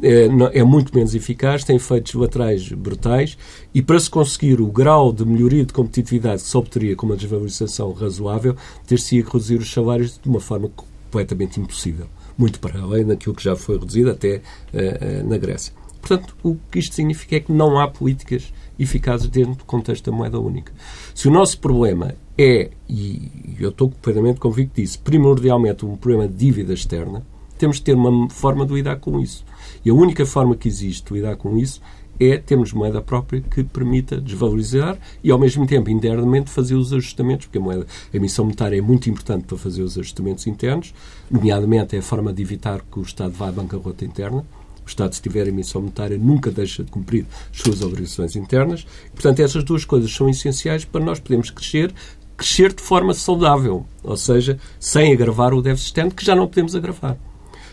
[0.00, 0.28] É,
[0.60, 3.36] é, muito menos eficaz, tem efeitos laterais brutais
[3.74, 7.16] e para se conseguir o grau de melhoria de competitividade que se obteria com uma
[7.16, 8.54] desvalorização razoável,
[8.86, 10.70] ter-se-ia que reduzir os salários de uma forma
[11.10, 12.06] completamente impossível
[12.38, 14.36] muito para além daquilo que já foi reduzido até
[14.72, 15.74] uh, na Grécia.
[16.00, 20.16] Portanto, o que isto significa é que não há políticas eficazes dentro do contexto da
[20.16, 20.72] moeda única.
[21.14, 26.34] Se o nosso problema é, e eu estou completamente convicto disso, primordialmente um problema de
[26.34, 27.26] dívida externa,
[27.58, 29.44] temos de ter uma forma de lidar com isso.
[29.84, 31.80] E a única forma que existe de lidar com isso
[32.20, 37.46] é termos moeda própria que permita desvalorizar e, ao mesmo tempo, internamente fazer os ajustamentos,
[37.46, 40.92] porque a, moeda, a emissão monetária é muito importante para fazer os ajustamentos internos,
[41.30, 44.44] nomeadamente é a forma de evitar que o Estado vá à bancarrota interna.
[44.84, 48.86] O Estado, se tiver emissão monetária, nunca deixa de cumprir as suas obrigações internas.
[49.12, 51.92] Portanto, essas duas coisas são essenciais para nós podermos crescer,
[52.36, 56.74] crescer de forma saudável, ou seja, sem agravar o déficit externo, que já não podemos
[56.74, 57.18] agravar.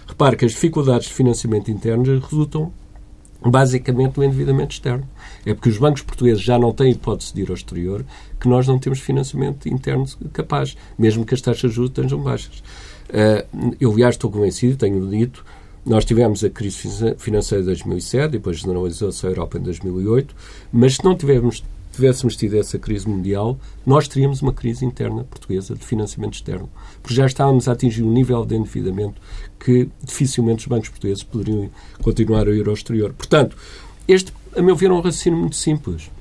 [0.05, 2.71] Repare que as dificuldades de financiamento interno resultam
[3.45, 5.07] basicamente o endividamento externo.
[5.45, 8.03] É porque os bancos portugueses já não têm hipótese de ir ao exterior
[8.39, 12.63] que nós não temos financiamento interno capaz, mesmo que as taxas de juros estejam baixas.
[13.09, 15.45] Uh, eu, aliás, estou convencido, tenho dito,
[15.85, 20.35] nós tivemos a crise financeira de 2007, depois generalizou-se a Europa em 2008,
[20.73, 21.63] mas se não tivermos
[21.95, 26.69] tivéssemos tido essa crise mundial, nós teríamos uma crise interna portuguesa de financiamento externo.
[27.01, 29.21] Porque já estávamos a atingir um nível de endividamento
[29.59, 31.69] que dificilmente os bancos portugueses poderiam
[32.01, 33.13] continuar a ir ao exterior.
[33.13, 33.57] Portanto,
[34.07, 36.11] este, a meu ver, é um raciocínio muito simples.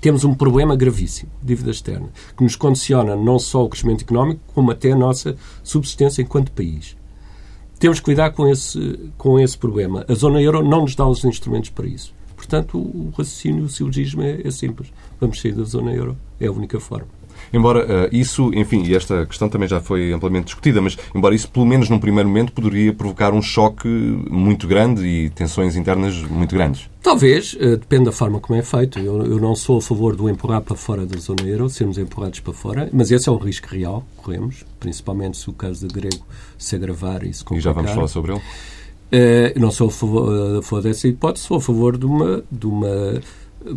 [0.00, 4.70] Temos um problema gravíssimo, dívida externa, que nos condiciona não só o crescimento económico, como
[4.70, 6.96] até a nossa subsistência enquanto país.
[7.78, 10.04] Temos que lidar com esse, com esse problema.
[10.08, 12.14] A zona euro não nos dá os instrumentos para isso.
[12.40, 14.90] Portanto, o raciocínio, o silogismo é, é simples.
[15.20, 16.16] Vamos sair da zona euro.
[16.40, 17.06] É a única forma.
[17.52, 21.50] Embora uh, isso, enfim, e esta questão também já foi amplamente discutida, mas embora isso,
[21.50, 26.54] pelo menos num primeiro momento, poderia provocar um choque muito grande e tensões internas muito
[26.54, 26.88] grandes.
[27.02, 28.98] Talvez, uh, depende da forma como é feito.
[28.98, 32.40] Eu, eu, não sou a favor do empurrar para fora da zona euro, sermos empurrados
[32.40, 36.24] para fora, mas esse é um risco real, corremos, principalmente se o caso de grego
[36.56, 37.60] se agravar e se complicar.
[37.60, 38.42] E já vamos falar sobre ele.
[39.12, 42.66] Uh, não sou a favor, a favor dessa hipótese, sou a favor de uma, de
[42.66, 43.20] uma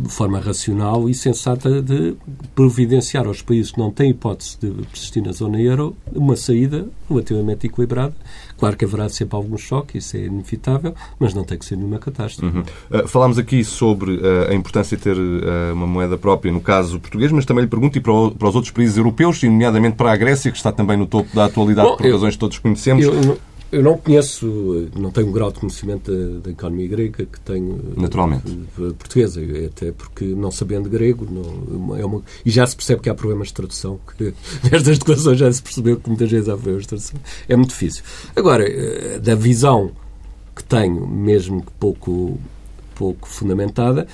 [0.08, 2.14] forma racional e sensata de
[2.54, 7.66] providenciar aos países que não têm hipótese de persistir na zona euro uma saída relativamente
[7.66, 8.14] equilibrada.
[8.56, 11.98] Claro que haverá sempre algum choque, isso é inevitável, mas não tem que ser nenhuma
[11.98, 12.56] catástrofe.
[12.56, 12.62] Uhum.
[12.90, 16.98] Uh, falámos aqui sobre uh, a importância de ter uh, uma moeda própria, no caso
[16.98, 19.96] português, mas também lhe pergunto, e para, o, para os outros países europeus, e nomeadamente
[19.96, 22.40] para a Grécia, que está também no topo da atualidade Bom, por eu, razões que
[22.40, 23.38] todos conhecemos, eu, eu
[23.72, 28.44] não conheço, não tenho um grau de conhecimento da, da economia grega que tenho naturalmente
[28.98, 33.14] portuguesa, até porque não sabendo grego não, é uma, e já se percebe que há
[33.14, 33.98] problemas de tradução.
[34.16, 34.34] Que,
[34.70, 37.20] nestas declarações já se percebeu que muitas vezes há problemas de tradução.
[37.48, 38.04] É muito difícil.
[38.36, 39.90] Agora, eh, da visão
[40.54, 42.38] que tenho, mesmo que pouco,
[42.94, 44.06] pouco fundamentada,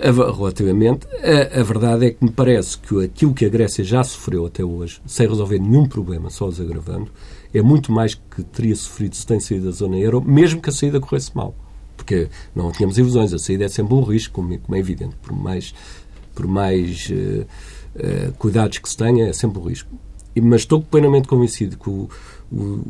[0.00, 4.44] relativamente, a, a, verdade é que me parece que aquilo que a Grécia já sofreu
[4.44, 7.10] até hoje, sem resolver nenhum problema, só os agravando,
[7.52, 10.72] é muito mais que teria sofrido se tem saído da zona euro, mesmo que a
[10.72, 11.54] saída corresse mal.
[11.96, 15.32] Porque não tínhamos ilusões, a saída é sempre um risco, como, como é evidente, por
[15.32, 15.72] mais,
[16.34, 17.46] por mais uh,
[17.96, 19.88] uh, cuidados que se tenha, é sempre um risco.
[20.34, 22.08] E, mas estou plenamente convencido que o,
[22.50, 22.80] o,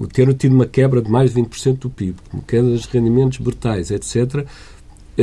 [0.00, 3.38] o ter tido uma quebra de mais de 20% do PIB, uma queda dos rendimentos
[3.38, 4.44] brutais, etc.,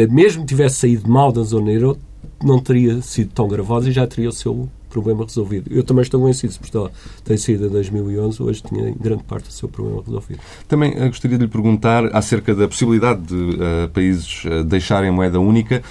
[0.09, 1.97] mesmo tivesse saído mal da zona euro,
[2.43, 5.71] não teria sido tão gravosa e já teria o seu problema resolvido.
[5.71, 6.91] Eu também estou convencido, se Portugal
[7.23, 10.39] tem saído em 2011, hoje tinha grande parte do seu problema resolvido.
[10.67, 15.39] Também uh, gostaria de lhe perguntar acerca da possibilidade de uh, países uh, deixarem moeda
[15.39, 15.83] única.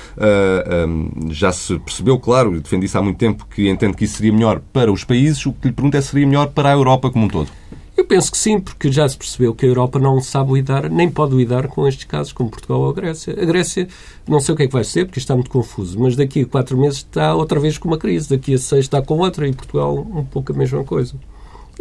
[0.88, 4.16] Um, já se percebeu, claro, e defendi isso há muito tempo, que entende que isso
[4.16, 5.44] seria melhor para os países.
[5.46, 7.50] O que lhe pergunto é se seria melhor para a Europa como um todo.
[7.96, 11.10] Eu penso que sim, porque já se percebeu que a Europa não sabe lidar, nem
[11.10, 13.32] pode lidar com estes casos, como Portugal ou a Grécia.
[13.32, 13.88] A Grécia,
[14.28, 16.46] não sei o que é que vai ser, porque está muito confuso, mas daqui a
[16.46, 19.54] quatro meses está outra vez com uma crise, daqui a seis está com outra, e
[19.54, 21.14] Portugal um pouco a mesma coisa.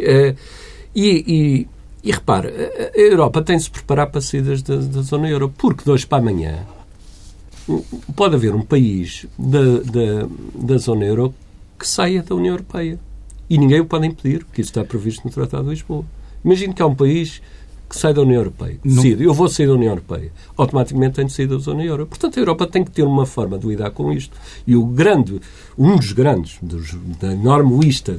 [0.00, 0.34] É,
[0.94, 1.66] e,
[2.02, 5.52] e, e repare, a Europa tem de se preparar para saídas da, da zona euro,
[5.58, 6.64] porque de hoje para amanhã
[8.14, 11.34] pode haver um país da, da, da zona euro
[11.78, 12.98] que saia da União Europeia.
[13.48, 16.04] E ninguém o pode impedir, porque isso está previsto no Tratado de Lisboa.
[16.44, 17.40] Imagine que há um país
[17.88, 21.32] que sai da União Europeia, decide, eu vou sair da União Europeia, automaticamente tem de
[21.32, 22.06] sair da zona euro.
[22.06, 24.36] Portanto, a Europa tem que ter uma forma de lidar com isto.
[24.66, 25.40] E o grande,
[25.78, 28.18] um dos grandes, dos, da enorme lista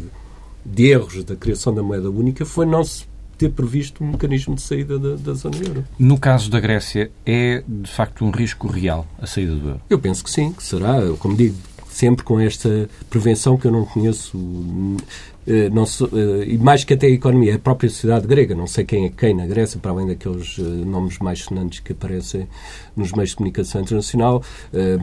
[0.65, 3.05] de erros da criação da moeda única foi não se
[3.37, 5.85] ter previsto um mecanismo de saída da, da, zona euro.
[5.99, 9.81] No caso da Grécia, é de facto um risco real a saída do euro?
[9.89, 11.55] Eu penso que sim, que será, como digo,
[11.97, 14.37] sempre com esta prevenção que eu não conheço
[15.47, 18.85] eh, não eh, e mais que até a economia, a própria sociedade grega, não sei
[18.85, 22.47] quem é quem na Grécia, para além daqueles eh, nomes mais sonantes que aparecem
[22.97, 24.41] nos meios de comunicação internacional,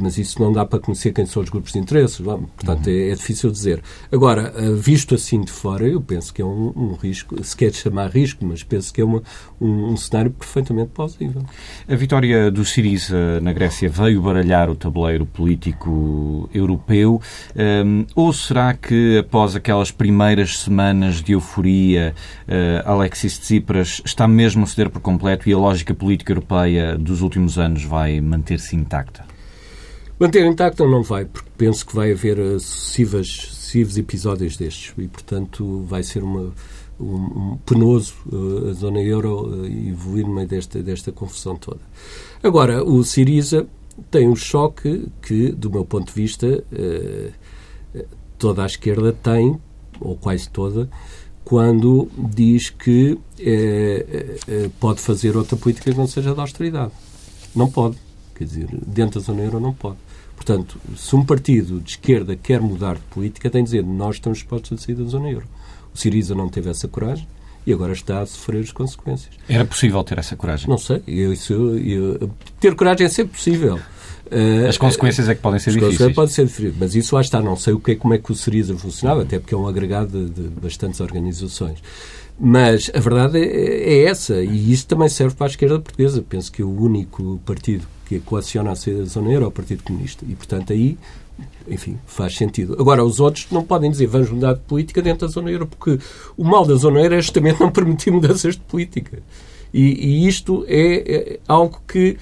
[0.01, 2.93] mas isso não dá para conhecer quem são os grupos de interesses, portanto uhum.
[2.93, 3.83] é, é, difícil dizer.
[4.11, 8.11] Agora, visto assim de fora, eu penso que é um, um risco, se quer chamar
[8.11, 9.23] risco, mas penso que é uma,
[9.61, 11.43] um, um, cenário perfeitamente plausível.
[11.89, 17.21] A vitória do Siriza na Grécia veio baralhar o tabuleiro político europeu,
[17.57, 22.15] um, ou será que após aquelas primeiras primeiras semanas de euforia,
[22.49, 27.21] uh, Alexis Tsipras está mesmo a ceder por completo e a lógica política europeia dos
[27.21, 29.25] últimos anos vai manter-se intacta?
[30.18, 35.09] Manter intacta não vai, porque penso que vai haver eh, sucessivas, sucessivos episódios destes e,
[35.09, 36.53] portanto, vai ser uma,
[37.01, 37.14] um,
[37.53, 41.81] um penoso uh, a zona euro uh, evoluir no meio desta, desta confusão toda.
[42.42, 43.66] Agora, o Siriza
[44.11, 48.05] tem um choque que, do meu ponto de vista, uh,
[48.38, 49.59] toda a esquerda tem
[50.01, 50.88] ou quase toda,
[51.44, 53.18] quando diz que
[54.81, 56.90] pode fazer outra política que não seja da austeridade.
[57.55, 57.97] Não pode.
[58.35, 59.97] Quer dizer, dentro da zona euro não pode.
[60.35, 64.38] Portanto, se um partido de esquerda quer mudar de política, tem de dizer nós estamos
[64.38, 65.47] dispostos a sair da zona euro.
[65.95, 67.27] O Siriza não teve essa coragem
[67.67, 69.33] e agora está a sofrer as consequências.
[69.49, 70.69] Era possível ter essa coragem?
[70.69, 71.03] Não sei.
[71.07, 73.79] Eu, isso, eu, ter coragem é sempre possível.
[74.27, 76.01] Uh, As consequências é que podem ser as difíceis.
[76.01, 77.40] As podem ser difíceis, mas isso lá está.
[77.40, 79.67] Não sei o que é, como é que o Seriza funcionava, até porque é um
[79.67, 81.79] agregado de, de bastantes organizações.
[82.38, 86.25] Mas a verdade é, é, essa, e isso também serve para a esquerda portuguesa.
[86.29, 89.83] Penso que o único partido que coaciona a saída da zona euro é o Partido
[89.85, 90.25] Comunista.
[90.29, 90.99] E, portanto, aí,
[91.68, 92.77] enfim, faz sentido.
[92.79, 95.99] Agora, os outros não podem dizer vamos mudar de política dentro da zona euro, porque
[96.37, 99.23] o mal da zona euro é justamente não permitir mudanças de política.
[99.73, 102.16] E, e isto é, é algo que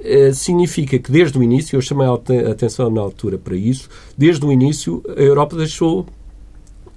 [0.00, 4.44] eh, significa que desde o início, eu chamei a atenção na altura para isso, desde
[4.44, 6.06] o início a Europa deixou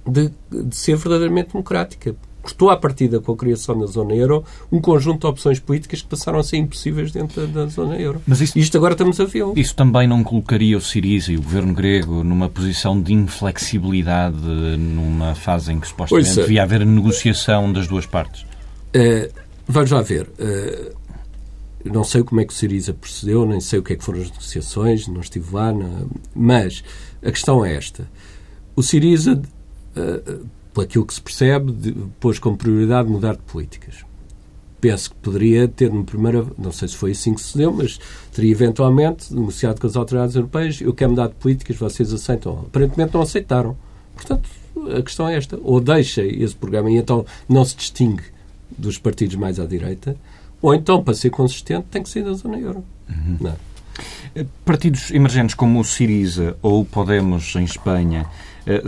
[0.06, 2.14] de, de ser verdadeiramente democrática.
[2.42, 6.08] Cortou à partida com a criação da zona euro um conjunto de opções políticas que
[6.08, 8.20] passaram a ser impossíveis dentro da, da zona euro.
[8.26, 9.44] Mas isso, isto agora estamos a ver.
[9.56, 15.34] Isso também não colocaria o Siriza e o governo grego numa posição de inflexibilidade numa
[15.34, 18.42] fase em que supostamente Ouça, devia haver negociação das duas partes?
[18.42, 19.32] Uh,
[19.66, 20.28] vamos lá ver.
[20.38, 21.02] Uh,
[21.84, 24.20] não sei como é que o Siriza procedeu, nem sei o que é que foram
[24.20, 26.84] as negociações, não estive lá, não, mas
[27.24, 28.08] a questão é esta.
[28.76, 29.40] O Siriza,
[29.96, 30.46] uh,
[30.80, 34.04] aquilo que se percebe, de, pôs como prioridade mudar de políticas.
[34.80, 38.00] Penso que poderia ter, no primeiro, não sei se foi assim que se deu, mas
[38.32, 42.64] teria eventualmente negociado com as autoridades europeias, eu quero mudar de políticas, vocês aceitam?
[42.66, 43.76] Aparentemente não aceitaram.
[44.14, 44.48] Portanto,
[44.96, 45.58] a questão é esta.
[45.62, 48.24] Ou deixa esse programa e então não se distingue
[48.76, 50.16] dos partidos mais à direita,
[50.60, 52.84] ou então, para ser consistente, tem que sair da zona euro.
[53.08, 53.36] Uhum.
[53.40, 53.56] Não.
[54.34, 54.46] É?
[54.64, 58.26] Partidos emergentes como o Siriza ou o Podemos em Espanha
[58.66, 58.82] eh,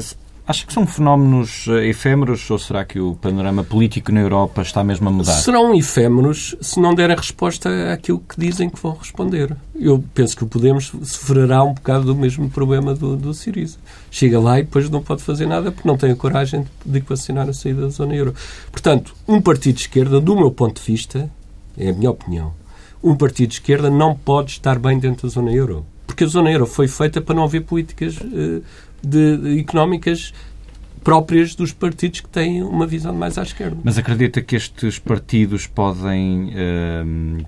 [0.46, 4.84] Acha que são fenómenos eh, efêmeros ou será que o panorama político na Europa está
[4.84, 5.32] mesmo a mudar?
[5.32, 9.56] Serão efêmeros se não derem resposta àquilo que dizem que vão responder.
[9.74, 13.78] Eu penso que o Podemos sofrerá um bocado do mesmo problema do, do Siriza.
[14.10, 17.48] Chega lá e depois não pode fazer nada porque não tem a coragem de equacionar
[17.48, 18.34] a saída da zona euro.
[18.70, 21.30] Portanto, um partido de esquerda, do meu ponto de vista,
[21.74, 22.52] é a minha opinião,
[23.02, 25.86] um partido de esquerda não pode estar bem dentro da zona euro.
[26.06, 28.62] Porque a zona euro foi feita para não haver políticas uh,
[29.02, 30.32] de, de, económicas
[31.02, 33.76] próprias dos partidos que têm uma visão mais à esquerda.
[33.84, 37.44] Mas acredita que estes partidos podem uh,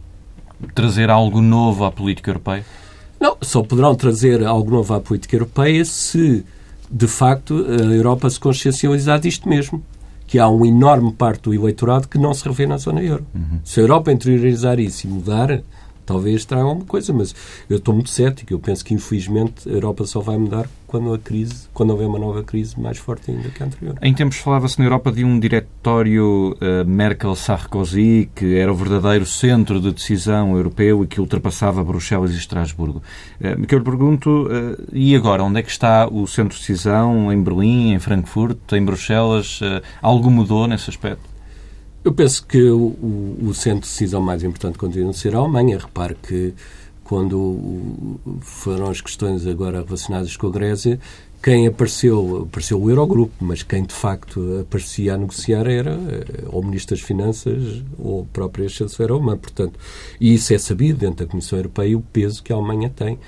[0.74, 2.64] trazer algo novo à política europeia?
[3.18, 6.44] Não, só poderão trazer algo novo à política europeia se,
[6.90, 9.82] de facto, a Europa se consciencializar disto mesmo.
[10.26, 13.24] Que há uma enorme parte do eleitorado que não se revê na zona euro.
[13.32, 13.60] Uhum.
[13.64, 15.62] Se a Europa interiorizar isso e mudar,
[16.06, 17.34] talvez traga alguma coisa, mas
[17.68, 18.52] eu estou muito cético.
[18.52, 22.18] Eu penso que, infelizmente, a Europa só vai mudar quando a crise, quando houver uma
[22.18, 23.98] nova crise mais forte ainda que a anterior.
[24.00, 29.80] Em tempos falava-se na Europa de um diretório uh, Merkel-Sarkozy, que era o verdadeiro centro
[29.80, 33.02] de decisão europeu e que ultrapassava Bruxelas e Estrasburgo.
[33.40, 36.60] Uh, que eu lhe pergunto, uh, e agora, onde é que está o centro de
[36.60, 37.32] decisão?
[37.32, 39.60] Em Berlim, em Frankfurt, em Bruxelas?
[39.60, 41.35] Uh, algo mudou nesse aspecto?
[42.06, 42.96] Eu penso que o,
[43.42, 45.76] o, centro de decisão mais importante continua a ser a Alemanha.
[45.76, 46.54] Repare que
[47.02, 51.00] quando foram as questões agora relacionadas com a Grécia,
[51.42, 56.62] quem apareceu, apareceu o Eurogrupo, mas quem de facto aparecia a negociar era eh, ou
[56.62, 59.36] o Ministro das Finanças ou a própria chanceler alemã.
[59.36, 59.76] Portanto,
[60.20, 63.18] e isso é sabido dentro da Comissão Europeia o peso que a Alemanha tem.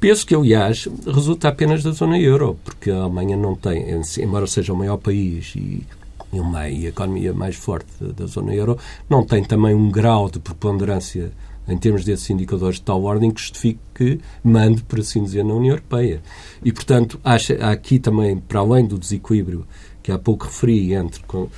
[0.00, 3.86] Peso que, aliás, resulta apenas da zona euro, porque a Alemanha não tem,
[4.18, 5.86] embora seja o maior país e
[6.32, 11.32] e uma economia mais forte da zona euro, não tem também um grau de preponderância
[11.68, 15.54] em termos desses indicadores de tal ordem que justifique que mande, por assim dizer, na
[15.54, 16.22] União Europeia.
[16.64, 19.66] E, portanto, acha, há aqui também, para além do desequilíbrio
[20.02, 21.50] que há pouco referi entre, uh,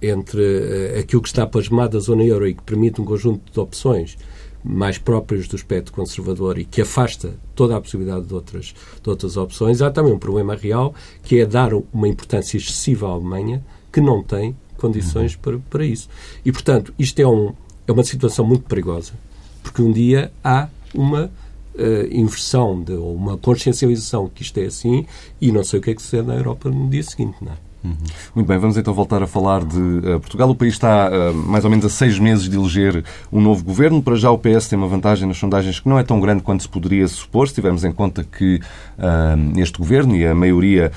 [0.00, 3.58] entre uh, aquilo que está plasmado da zona euro e que permite um conjunto de
[3.58, 4.16] opções
[4.62, 9.36] mais próprios do espectro conservador e que afasta toda a possibilidade de outras, de outras
[9.36, 14.00] opções, há também um problema real que é dar uma importância excessiva à Alemanha que
[14.00, 16.08] não tem condições para, para isso.
[16.44, 17.52] E, portanto, isto é, um,
[17.86, 19.12] é uma situação muito perigosa,
[19.62, 25.06] porque um dia há uma uh, inversão, de, ou uma consciencialização que isto é assim
[25.40, 27.69] e não sei o que é que sucede na Europa no dia seguinte, não é?
[27.82, 27.96] Uhum.
[28.34, 30.50] Muito bem, vamos então voltar a falar de uh, Portugal.
[30.50, 34.02] O país está uh, mais ou menos a seis meses de eleger um novo governo.
[34.02, 36.62] Para já o PS tem uma vantagem nas sondagens que não é tão grande quanto
[36.62, 40.92] se poderia supor, se tivermos em conta que uh, este governo e a maioria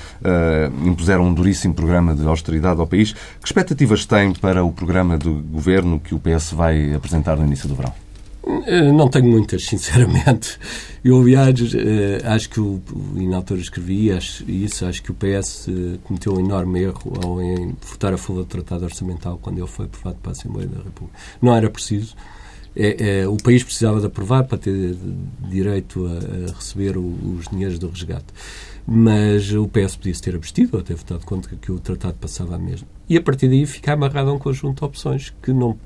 [0.84, 3.14] impuseram um duríssimo programa de austeridade ao país.
[3.14, 7.68] Que expectativas tem para o programa do governo que o PS vai apresentar no início
[7.68, 8.03] do verão?
[8.46, 10.60] Eh, não tenho muitas, sinceramente.
[11.04, 12.82] Eu, aliás, eh, acho que, o,
[13.16, 14.10] e na altura escrevi
[14.48, 18.44] isso, acho que o PS eh, cometeu um enorme erro ao em votar a favor
[18.44, 21.18] do Tratado Orçamental quando ele foi aprovado para a Assembleia da República.
[21.42, 22.16] Não era preciso.
[22.76, 24.98] É, é, o país precisava de aprovar para ter
[25.48, 27.06] direito a, a receber o,
[27.38, 28.26] os dinheiros do resgate.
[28.86, 32.60] Mas o PS podia-se ter abstido ou ter votado contra que o tratado passava a
[32.60, 32.88] mesma.
[33.08, 35.78] E a partir daí ficar amarrado a um conjunto de opções que não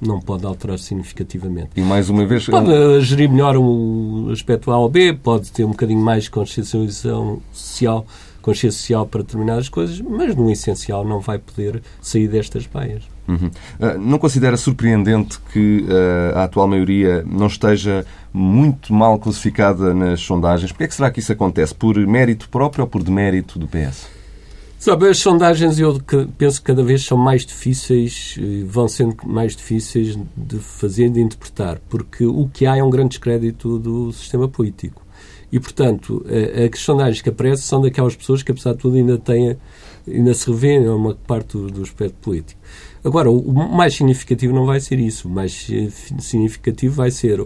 [0.00, 1.70] não pode alterar significativamente.
[1.76, 2.46] E mais uma vez...
[2.46, 6.30] Pode uh, gerir melhor o aspecto A ou B, pode ter um bocadinho mais de
[6.30, 8.06] consciencialização social,
[8.42, 13.04] consciência social para determinadas coisas, mas no essencial não vai poder sair destas baias.
[13.28, 13.50] Uhum.
[13.80, 20.20] Uh, não considera surpreendente que uh, a atual maioria não esteja muito mal classificada nas
[20.20, 20.70] sondagens?
[20.70, 21.74] Porquê é que será que isso acontece?
[21.74, 24.15] Por mérito próprio ou por demérito do PS?
[24.78, 25.98] Sabe, as sondagens eu
[26.36, 31.80] penso que cada vez são mais difíceis, vão sendo mais difíceis de fazer, de interpretar,
[31.88, 35.02] porque o que há é um grande descrédito do sistema político.
[35.50, 36.24] E, portanto,
[36.72, 39.56] as sondagens que aparecem são daquelas pessoas que, apesar de tudo, ainda têm,
[40.06, 42.60] ainda se revêem a uma parte do, do aspecto político.
[43.02, 45.28] Agora, o mais significativo não vai ser isso.
[45.28, 45.68] O mais
[46.18, 47.44] significativo vai ser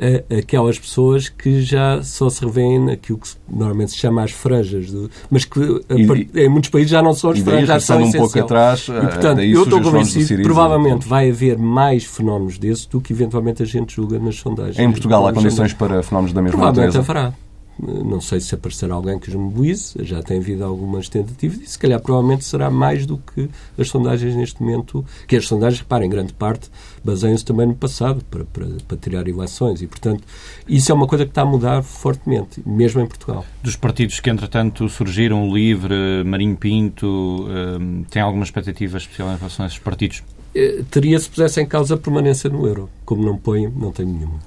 [0.00, 4.90] a, aquelas pessoas que já só se revêem naquilo que normalmente se chama as franjas,
[4.90, 8.12] do, mas que e, em muitos países já não são as franjas, já são um
[8.12, 13.12] pouco atrás, e, portanto, eu estou convencido provavelmente vai haver mais fenómenos desses do que
[13.12, 14.78] eventualmente a gente julga nas sondagens.
[14.78, 17.02] Em Portugal há condições para fenómenos da mesma natureza?
[17.02, 17.43] Provavelmente haverá.
[17.78, 21.78] Não sei se aparecerá alguém que os mobilize, já tem havido algumas tentativas e se
[21.78, 26.10] calhar provavelmente será mais do que as sondagens neste momento, que as sondagens, reparem, em
[26.10, 26.70] grande parte
[27.02, 30.22] baseiam-se também no passado para, para, para, tirar eleições e, portanto,
[30.68, 33.44] isso é uma coisa que está a mudar fortemente, mesmo em Portugal.
[33.62, 39.36] Dos partidos que, entretanto, surgiram, o Livre, Marinho Pinto, um, tem alguma expectativa especial em
[39.36, 40.22] relação a esses partidos?
[40.54, 42.88] eh, teria se pusesse em causa a permanência no euro.
[43.04, 44.38] Como não põe, não tem nenhuma.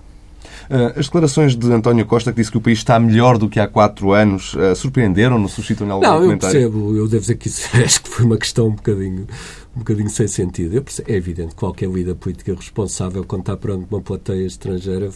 [0.70, 3.59] Eh, as declarações de António Costa, que disse que o país está melhor do que
[3.59, 5.47] há quatro anos, eh, surpreenderam-no?
[5.47, 6.59] Suscitam-lhe algum não, comentário?
[6.59, 6.97] Não, eu percebo.
[6.97, 9.28] Eu devo dizer que isso acho que foi uma questão um bocadinho,
[9.78, 10.82] um bocadinho sem sentido.
[10.82, 15.09] Percebo, é evidente que qualquer líder política responsável, quando está perante uma plateia estrangeira,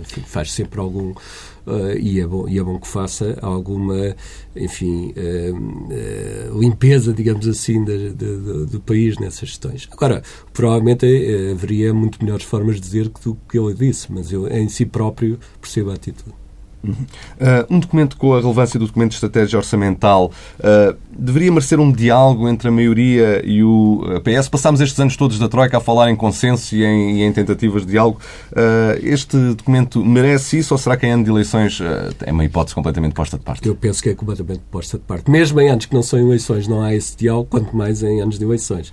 [0.00, 4.14] enfim, faz sempre algum uh, e, é bom, e é bom que faça alguma,
[4.54, 9.88] enfim, uh, uh, limpeza, digamos assim, de, de, de, do país nessas questões.
[9.90, 11.06] Agora, provavelmente
[11.52, 15.38] haveria muito melhores formas de dizer do que ele disse, mas eu em si próprio
[15.60, 16.45] percebo a atitude.
[16.90, 21.90] Uh, um documento com a relevância do documento de estratégia orçamental uh, deveria merecer um
[21.90, 24.48] diálogo entre a maioria e o PS.
[24.48, 27.84] Passámos estes anos todos da Troika a falar em consenso e em, e em tentativas
[27.84, 28.20] de diálogo.
[28.52, 31.80] Uh, este documento merece isso ou será que em ano de eleições
[32.24, 33.66] é uma hipótese completamente posta de parte?
[33.66, 35.30] Eu penso que é completamente posta de parte.
[35.30, 38.38] Mesmo em anos que não são eleições não há esse diálogo, quanto mais em anos
[38.38, 38.92] de eleições.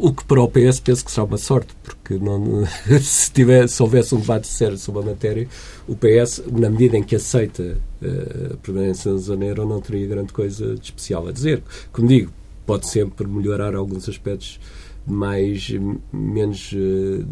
[0.00, 2.64] O que para o PS penso que será uma sorte, porque não,
[3.00, 5.48] se, tiver, se houvesse um debate sério sobre a matéria,
[5.86, 10.06] o PS, na medida em que aceita uh, a permanência na zona euro, não teria
[10.06, 11.62] grande coisa de especial a dizer.
[11.92, 12.32] Como digo,
[12.66, 14.60] pode sempre melhorar alguns aspectos
[15.06, 15.70] mais
[16.12, 17.26] menos uh,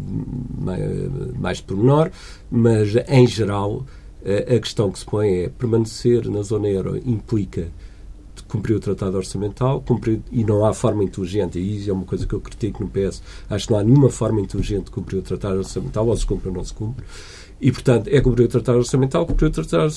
[0.59, 0.81] mais,
[1.39, 2.11] mais pormenor,
[2.49, 3.85] mas em geral
[4.23, 7.69] uh, a questão que se põe é permanecer na zona euro implica
[8.47, 12.25] cumpriu o tratado orçamental, cumpriu, e não há forma inteligente, e isso é uma coisa
[12.25, 15.21] que eu critico no PS, acho que não há nenhuma forma inteligente de cumprir o
[15.21, 17.03] tratado orçamental, ou se cumpre ou não se cumpre,
[17.59, 19.91] e, portanto, é cumprir o tratado orçamental, cumprir o tratado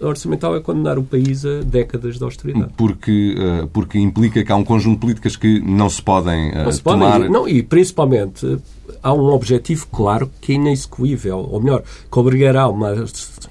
[0.00, 2.72] orçamental é condenar o país a décadas de austeridade.
[2.76, 6.64] Porque, uh, porque implica que há um conjunto de políticas que não se podem uh,
[6.64, 7.12] não se tomar...
[7.12, 8.58] Podem, não, e principalmente
[9.00, 12.92] há um objetivo claro que é inexecuível, ou melhor, que obrigará uma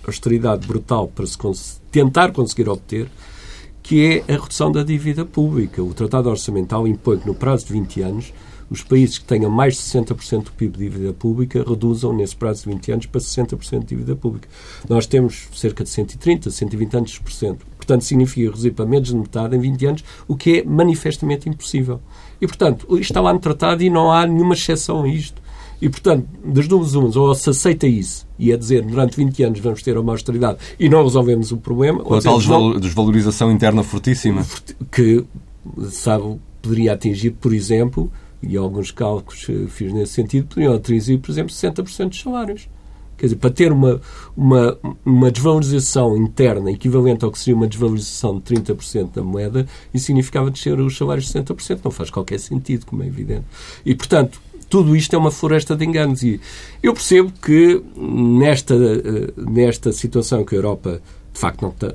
[0.06, 1.38] austeridade brutal para se
[1.89, 3.08] tentar conseguir obter,
[3.86, 5.84] que é a redução da dívida pública.
[5.84, 8.34] O Tratado Orçamental impõe que no prazo de 20 anos
[8.68, 12.64] os países que tenham mais de 60% do PIB de dívida pública reduzam nesse prazo
[12.64, 14.50] de 20 anos para 60% de dívida pública.
[14.90, 17.64] Nós temos cerca de 130, 120 anos por cento.
[17.78, 22.02] Portanto, significa reduzir para menos de metade em 20 anos, o que é manifestamente impossível.
[22.42, 25.40] E, portanto, isto está lá no tratado e não há nenhuma exceção a isto.
[25.82, 29.59] E, portanto, das duas umas, ou se aceita isso e é dizer durante 20 anos
[29.59, 32.03] vamos ter uma austeridade e não resolvemos o problema.
[32.03, 32.39] Com a tal
[32.80, 34.45] desvalorização interna fortíssima.
[34.91, 35.23] Que,
[35.89, 38.11] sabe, poderia atingir, por exemplo,
[38.41, 42.67] e alguns cálculos fiz nesse sentido, poderiam atingir, por exemplo, 60% dos salários.
[43.17, 44.01] Quer dizer, para ter uma,
[44.36, 50.07] uma, uma desvalorização interna equivalente ao que seria uma desvalorização de 30% da moeda, isso
[50.07, 51.80] significava descer os salários de 60%.
[51.84, 53.45] Não faz qualquer sentido, como é evidente.
[53.86, 56.24] E, portanto, tudo isto é uma floresta de enganos.
[56.24, 56.39] E
[56.82, 61.01] eu percebo que nesta, eh, nesta situação que a Europa
[61.34, 61.93] de facto não está,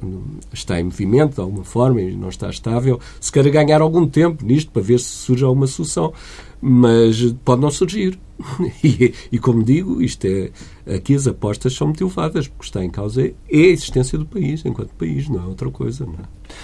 [0.53, 4.45] está, em movimento de alguma forma e não está estável, se quer ganhar algum tempo
[4.45, 6.13] nisto para ver se surge alguma solução.
[6.61, 8.19] Mas pode não surgir.
[8.83, 10.51] E, e, como digo, isto é,
[10.95, 14.91] aqui as apostas são motivadas, porque está em causa é a existência do país, enquanto
[14.95, 16.07] país, não é outra coisa.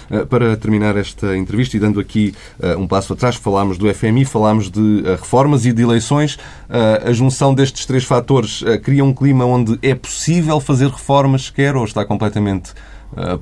[0.09, 0.25] É?
[0.25, 4.69] Para terminar esta entrevista e dando aqui uh, um passo atrás, falámos do FMI, falámos
[4.69, 6.35] de uh, reformas e de eleições.
[6.35, 11.75] Uh, a junção destes três fatores cria um clima onde é possível fazer reformas, quer
[11.75, 12.73] ou está completamente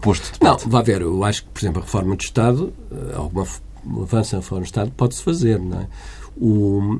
[0.01, 0.64] posto de parte?
[0.64, 1.01] Não, vai ver.
[1.01, 2.74] Eu acho que, por exemplo, a reforma do Estado,
[3.16, 3.47] alguma
[4.03, 5.88] avanço na reforma do Estado pode-se fazer, não é?
[6.40, 7.00] O,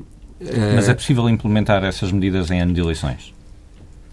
[0.74, 3.34] mas é possível implementar essas medidas em ano de eleições?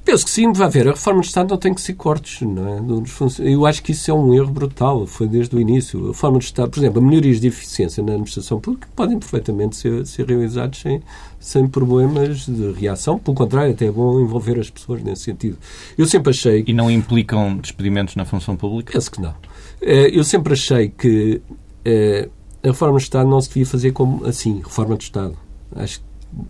[0.06, 0.90] Penso que sim, vai haver.
[0.90, 2.42] A reforma do Estado não tem que ser cortes.
[2.42, 3.50] Não é?
[3.50, 5.08] Eu acho que isso é um erro brutal.
[5.08, 6.06] Foi desde o início.
[6.06, 10.06] A reforma do Estado, por exemplo, melhorias de eficiência na administração pública podem perfeitamente ser,
[10.06, 11.02] ser realizadas sem,
[11.40, 13.18] sem problemas de reação.
[13.18, 15.58] Pelo contrário, até é bom envolver as pessoas nesse sentido.
[15.98, 16.66] Eu sempre achei.
[16.68, 18.92] E não implicam despedimentos na função pública?
[18.92, 19.34] Penso que não.
[19.82, 21.42] Eh, eu sempre achei que
[21.86, 22.28] eh,
[22.64, 25.38] a reforma do Estado não se devia fazer como assim, reforma do Estado.
[25.76, 26.05] Acho que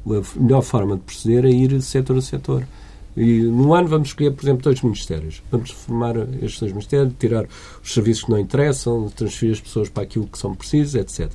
[0.08, 2.68] a melhor forma de proceder é ir setor a setor.
[3.16, 5.44] E no ano vamos escolher, por exemplo, dois ministérios.
[5.52, 7.46] Vamos formar estes dois ministérios, tirar
[7.84, 11.32] os serviços que não interessam, transferir as pessoas para aquilo que são precisas, etc.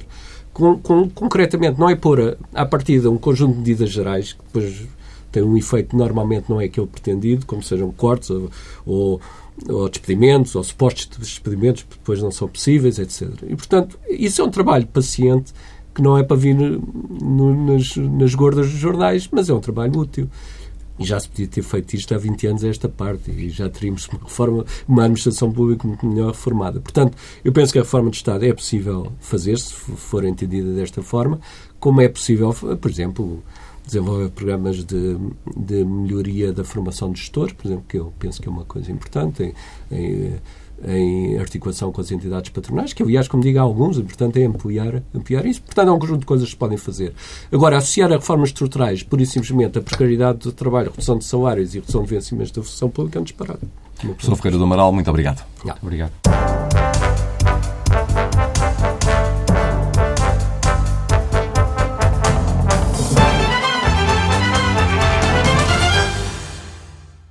[0.52, 4.42] Com, com, concretamente, não é pôr a, à partida um conjunto de medidas gerais que
[4.44, 4.86] depois
[5.30, 8.50] tem um efeito normalmente não é aquele pretendido, como sejam cortes ou,
[8.86, 9.20] ou,
[9.68, 13.28] ou despedimentos, ou supostos despedimentos que depois não são possíveis, etc.
[13.46, 15.52] E, portanto, isso é um trabalho paciente
[15.94, 19.98] que não é para vir no, nas, nas gordas dos jornais, mas é um trabalho
[19.98, 20.28] útil.
[20.98, 24.08] E já se podia ter feito isto há 20 anos esta parte e já teríamos
[24.08, 26.80] uma reforma, uma administração pública muito melhor reformada.
[26.80, 31.00] Portanto, eu penso que a reforma do Estado é possível fazer, se for entendida desta
[31.00, 31.40] forma,
[31.78, 33.42] como é possível, por exemplo,
[33.88, 35.18] desenvolver programas de,
[35.56, 38.92] de melhoria da formação de gestores, por exemplo, que eu penso que é uma coisa
[38.92, 39.54] importante,
[39.90, 40.40] em, em
[40.84, 44.44] em articulação com as entidades patronais, que aliás, como digo, há alguns, e portanto é
[44.44, 45.62] ampliar, ampliar isso.
[45.62, 47.14] Portanto, há um conjunto de coisas que se podem fazer.
[47.52, 51.74] Agora, associar a reformas estruturais, pura e simplesmente, a precariedade do trabalho, redução de salários
[51.74, 53.66] e redução de vencimentos da função pública é um disparate.
[53.98, 55.44] Professor Ferreira do Amaral, muito obrigado.
[55.82, 56.12] Obrigado.